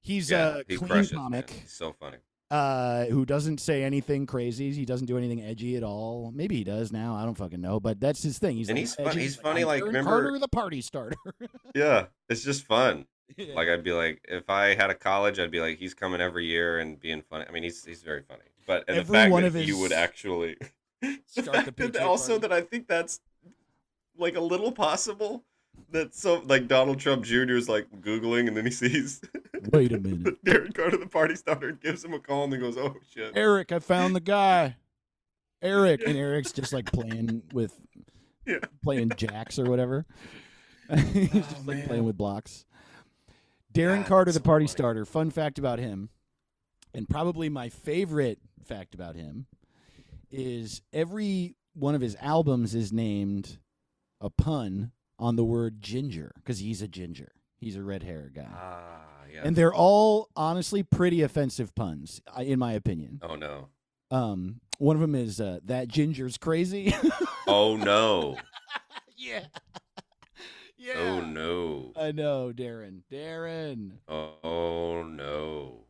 [0.01, 1.21] he's Yeah, a he clean crushes, man.
[1.21, 2.17] comic He's so funny.
[2.51, 4.71] uh, who doesn't say anything crazy.
[4.71, 6.32] He doesn't do anything edgy at all.
[6.34, 7.15] Maybe he does now.
[7.15, 8.57] I don't fucking know, but that's his thing.
[8.57, 11.17] He's And like he's fun- he's funny, "I'm like, remember- Carter, the party starter.
[11.76, 13.05] Yeah, it's just fun.
[13.38, 13.55] Yeah.
[13.55, 16.45] Like I'd be like, if I had a college, I'd be like, he's coming every
[16.45, 17.43] year and being funny.
[17.49, 18.43] I mean, he's he's very funny.
[18.67, 20.55] But and Every the fact one that of he his- would actually
[21.26, 22.41] Start the that also Party.
[22.47, 23.19] that I think that's
[24.15, 25.43] like a little possible.
[25.91, 27.53] That so like Donald Trump Jr.
[27.55, 29.21] is like googling and then he sees
[29.71, 30.43] Wait a minute.
[30.45, 33.32] Darren Carter, the party starter, and gives him a call and he goes, "Oh shit."
[33.36, 34.76] Eric, I found the guy.
[35.61, 37.80] Eric and Eric's just like playing with
[38.45, 38.59] Yeah.
[38.84, 40.05] playing jacks or whatever.
[41.13, 41.88] He's just Oh, like man.
[41.88, 42.65] playing with blocks.
[43.73, 45.05] Darren God, Carter, the party starter.
[45.05, 46.09] Fun fact about him,
[46.93, 49.47] and probably my favorite fact about him,
[50.32, 53.57] is every one of his albums is named
[54.21, 57.32] a pun on the word ginger because he's a ginger.
[57.57, 58.47] He's a red hair guy.
[58.53, 59.01] Ah,
[59.34, 59.41] yeah.
[59.43, 63.20] And they're all honestly pretty offensive puns, in my opinion.
[63.24, 63.70] oh no.
[64.11, 66.93] Um, one of them is uh, that ginger's crazy.
[67.47, 68.38] Oh no.
[69.16, 69.43] yeah,
[70.78, 70.93] yeah.
[70.97, 71.91] Oh no.
[71.95, 73.01] I know, Darren.
[73.11, 73.91] Darren.
[74.07, 75.86] Oh no.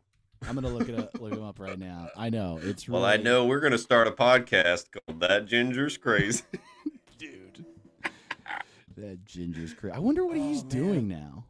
[0.47, 1.17] I'm gonna look it up.
[1.19, 2.09] Look him up right now.
[2.17, 2.89] I know it's.
[2.89, 6.43] Well, I know we're gonna start a podcast called "That Ginger's Crazy."
[8.95, 9.05] dude.
[9.05, 9.95] that ginger's crazy.
[9.95, 10.69] I wonder what he's Oh, man.
[10.69, 11.45] doing now.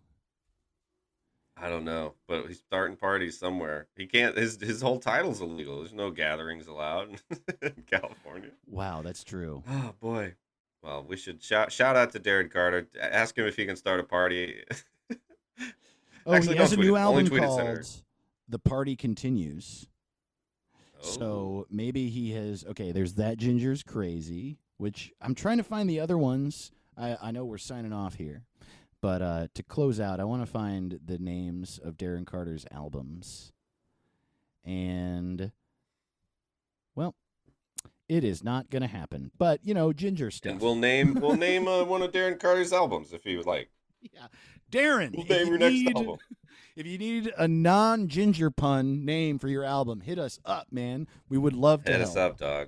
[1.57, 3.87] I don't know, but he's starting parties somewhere.
[3.95, 4.37] He can't.
[4.37, 5.79] His his whole title's illegal.
[5.79, 7.21] There's no gatherings allowed
[7.61, 8.49] in California.
[8.67, 9.63] Wow, that's true.
[9.69, 10.33] Oh boy.
[10.83, 12.87] Well, we should shout shout out to Darren Carter.
[12.99, 14.63] Ask him if he can start a party.
[16.27, 16.99] Oh, Actually, he has a don't new it.
[16.99, 17.83] Album called Senator.
[18.49, 19.87] "The Party Continues."
[21.01, 21.05] Oh.
[21.07, 22.65] So maybe he has.
[22.65, 26.71] Okay, there's that ginger's crazy, which I'm trying to find the other ones.
[26.97, 28.43] I I know we're signing off here,
[29.01, 33.51] but uh, to close out, I want to find the names of Darren Carter's albums,
[34.63, 35.51] and
[36.95, 37.15] well,
[38.07, 39.31] it is not going to happen.
[39.37, 40.53] But you know, ginger stuff.
[40.53, 43.69] and we'll name we'll name uh, one of Darren Carter's albums if he would like.
[44.01, 44.27] yeah,
[44.71, 45.15] Darren.
[45.15, 46.17] We'll name you your next need- album.
[46.77, 51.07] If you need a non-ginger pun name for your album, hit us up, man.
[51.29, 52.11] We would love to Hit help.
[52.11, 52.67] us up, dog.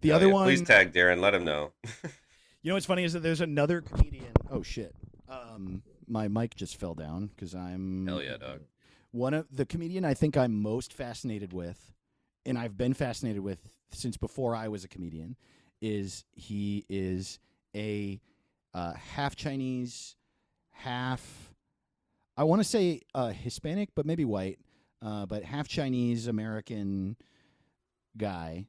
[0.00, 0.32] The Hell other yeah.
[0.32, 1.20] one, Please tag Darren.
[1.20, 1.72] Let him know.
[2.62, 4.32] you know what's funny is that there's another comedian.
[4.50, 4.94] Oh shit.
[5.28, 8.06] Um, my mic just fell down because I'm.
[8.06, 8.60] Hell yeah, dog.
[9.10, 11.92] one of the comedian I think I'm most fascinated with,
[12.44, 13.60] and I've been fascinated with
[13.92, 15.36] since before I was a comedian,
[15.80, 17.38] is he is
[17.74, 18.20] a
[18.74, 20.16] uh, half Chinese,
[20.70, 21.52] half
[22.36, 24.58] I want to say uh, Hispanic, but maybe white,
[25.02, 27.16] uh, but half Chinese American
[28.16, 28.66] guy.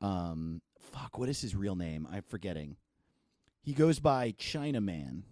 [0.00, 2.08] Um, fuck, what is his real name?
[2.10, 2.76] I'm forgetting.
[3.68, 5.24] He goes by Chinaman.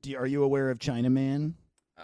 [0.00, 1.52] Do you, are you aware of Chinaman?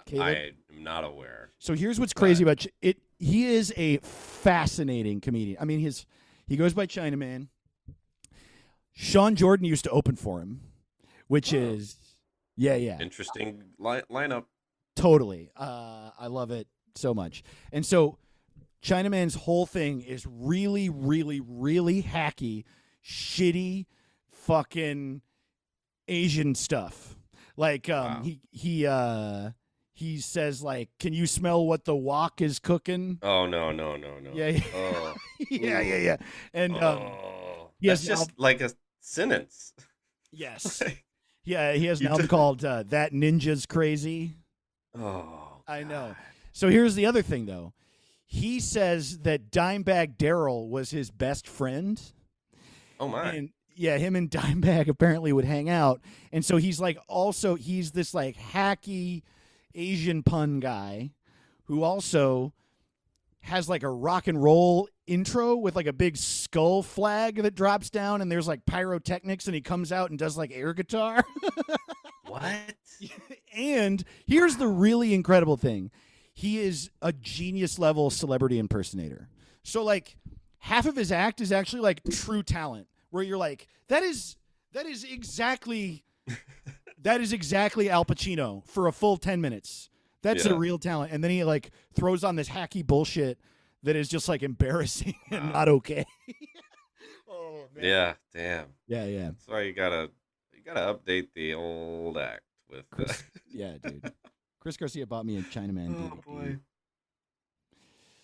[0.05, 0.27] Caleb?
[0.27, 1.49] I am not aware.
[1.57, 2.99] So here's what's crazy about Ch- it.
[3.17, 5.57] He is a fascinating comedian.
[5.59, 6.05] I mean, his
[6.45, 7.47] he goes by Chinaman.
[8.93, 10.61] Sean Jordan used to open for him,
[11.27, 11.57] which Oh.
[11.57, 11.97] is
[12.55, 14.45] yeah, yeah, Interesting li- lineup.
[14.95, 15.49] totally.
[15.57, 17.41] Uh, I love it so much.
[17.71, 18.19] And so
[18.83, 22.63] Chinaman's whole thing is really, really, really hacky,
[23.03, 23.87] shitty,
[24.29, 25.23] fucking
[26.07, 27.15] Asian stuff.
[27.57, 28.21] Like um, Wow.
[28.23, 29.51] he he uh,
[29.93, 34.19] he says like, "Can you smell what the wok is cooking?" Oh no no no
[34.19, 34.31] no.
[34.33, 34.63] Yeah, yeah.
[34.73, 35.13] Oh.
[35.49, 36.17] yeah, yeah, yeah.
[36.53, 37.69] And um, oh.
[37.83, 38.71] has That's just like a
[39.01, 39.73] sentence.
[40.31, 40.81] yes,
[41.43, 44.37] yeah, he has an album did- called uh, "That Ninja's Crazy."
[44.97, 45.37] oh.
[45.67, 46.07] I know.
[46.07, 46.15] God.
[46.53, 47.73] So here's the other thing, though.
[48.25, 52.01] He says that Dimebag Darrell was his best friend,
[52.99, 53.31] Oh my.
[53.31, 53.49] and
[53.81, 56.01] yeah, him and Dimebag apparently would hang out,
[56.31, 59.23] and so he's like also he's this like hacky
[59.73, 61.11] Asian pun guy
[61.65, 62.53] who also
[63.41, 67.89] has like a rock and roll intro with like a big skull flag that drops
[67.89, 71.23] down and there's like pyrotechnics and he comes out and does like air guitar.
[72.27, 72.75] What?
[73.53, 75.91] and here's the really incredible thing.
[76.33, 79.27] He is a genius level celebrity impersonator.
[79.63, 80.15] So like
[80.59, 84.35] half of his act is actually like true talent where you're like that is
[84.73, 86.03] that is exactly
[87.01, 89.89] that is exactly Al Pacino for a full 10 minutes.
[90.23, 90.53] That's Yeah.
[90.53, 91.11] a real talent.
[91.11, 93.39] And then he like throws on this hacky bullshit
[93.83, 95.51] that is just like embarrassing and Wow.
[95.51, 96.05] not okay.
[97.29, 97.83] oh man.
[97.83, 98.13] Yeah.
[98.33, 98.65] Damn.
[98.87, 99.25] Yeah, yeah.
[99.31, 100.09] That's why you gotta
[100.53, 102.87] you gotta update the old act with.
[102.91, 102.95] The...
[102.95, 104.11] Chris, yeah, dude.
[104.59, 106.23] Chris Garcia bought me a Chinaman Oh DVD.
[106.25, 106.57] boy.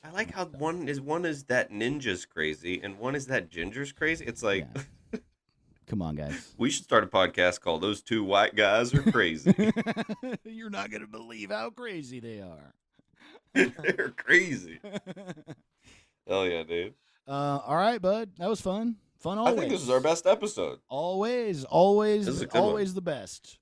[0.03, 3.91] I like how one is one is that ninja's crazy and one is that ginger's
[3.91, 4.25] crazy.
[4.25, 4.67] It's like
[5.13, 5.19] Yeah.
[5.87, 6.53] Come on, guys.
[6.57, 9.53] we should start a podcast called "Those Two White Guys Are Crazy."
[10.43, 12.73] You're not gonna believe how crazy they are.
[13.53, 14.79] They're crazy.
[16.27, 16.93] Hell yeah, dude!
[17.27, 18.31] uh, all right, bud.
[18.37, 18.97] That was fun.
[19.19, 19.53] Fun always.
[19.55, 20.79] I think this is our best episode.
[20.89, 22.63] Always, always, This is a good one.
[22.69, 23.57] always the best.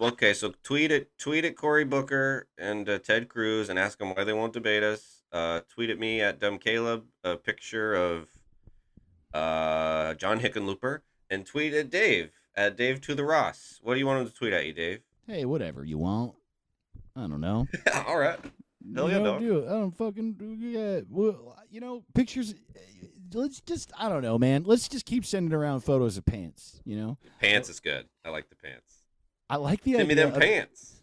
[0.00, 4.14] Okay, so tweet it, tweet at Cory Booker and uh, Ted Cruz and ask them
[4.14, 5.22] why they won't debate us.
[5.30, 8.28] Uh, tweet at me at Dumb Caleb a picture of
[9.34, 13.78] uh, John Hickenlooper and tweet at Dave at Dave to the Ross.
[13.82, 15.00] What do you want him to tweet at you, Dave?
[15.26, 16.34] hey, whatever you want.
[17.14, 17.66] I don't know.
[18.06, 18.38] All right.
[18.94, 19.40] Hell you yeah, dog.
[19.40, 19.66] do it.
[19.68, 21.00] I don't fucking do yeah.
[21.08, 22.54] Well, you know, pictures.
[22.74, 23.92] eh, Let's just.
[23.96, 24.64] I don't know, man.
[24.64, 26.80] Let's just keep sending around photos of pants.
[26.84, 28.06] You know, Pants is good.
[28.24, 28.89] I like the pants.
[29.50, 30.94] I like the Send me them of- pants.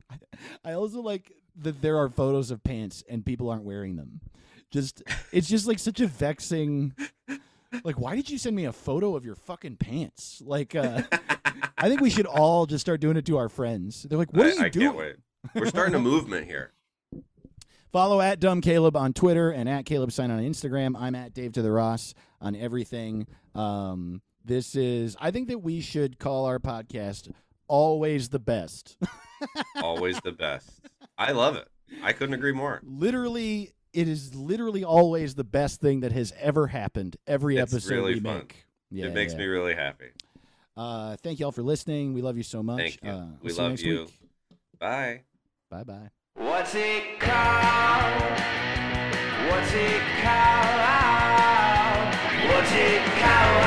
[0.64, 4.20] I also like that there are photos of pants and people aren't wearing them.
[4.70, 6.94] Just it's just like such a vexing
[7.84, 10.42] like why did you send me a photo of your fucking pants?
[10.44, 11.02] Like uh
[11.76, 14.04] I think we should all just start doing it to our friends.
[14.04, 15.16] They're like, "What I, are you I doing?" can't wait.
[15.54, 16.72] We're starting a movement here.
[17.92, 20.94] Follow at Dumb Caleb on Twitter and at Caleb Synan on Instagram.
[20.98, 23.26] I'm at Dave to the Ross on everything.
[23.54, 27.30] Um, this is I think that we should call our podcast
[27.68, 28.96] always the best.
[29.82, 30.70] Always the best.
[31.18, 31.66] I love it.
[32.02, 32.80] I couldn't agree more.
[32.84, 37.16] literally, it is literally always the best thing that has ever happened.
[37.26, 38.36] Every It's episode really we fun.
[38.38, 38.64] make.
[38.90, 39.40] Yeah, it makes yeah.
[39.40, 40.10] me really happy.
[40.76, 42.14] Uh, thank y'all for listening.
[42.14, 42.78] We love you so much.
[42.78, 43.10] Thank you.
[43.10, 43.98] Uh, We we'll see you love next you.
[44.00, 44.10] week.
[44.78, 45.22] Bye.
[45.70, 46.10] Bye bye.
[46.34, 48.22] What's it called?
[49.50, 50.72] What's it called?
[52.48, 53.62] What's it called?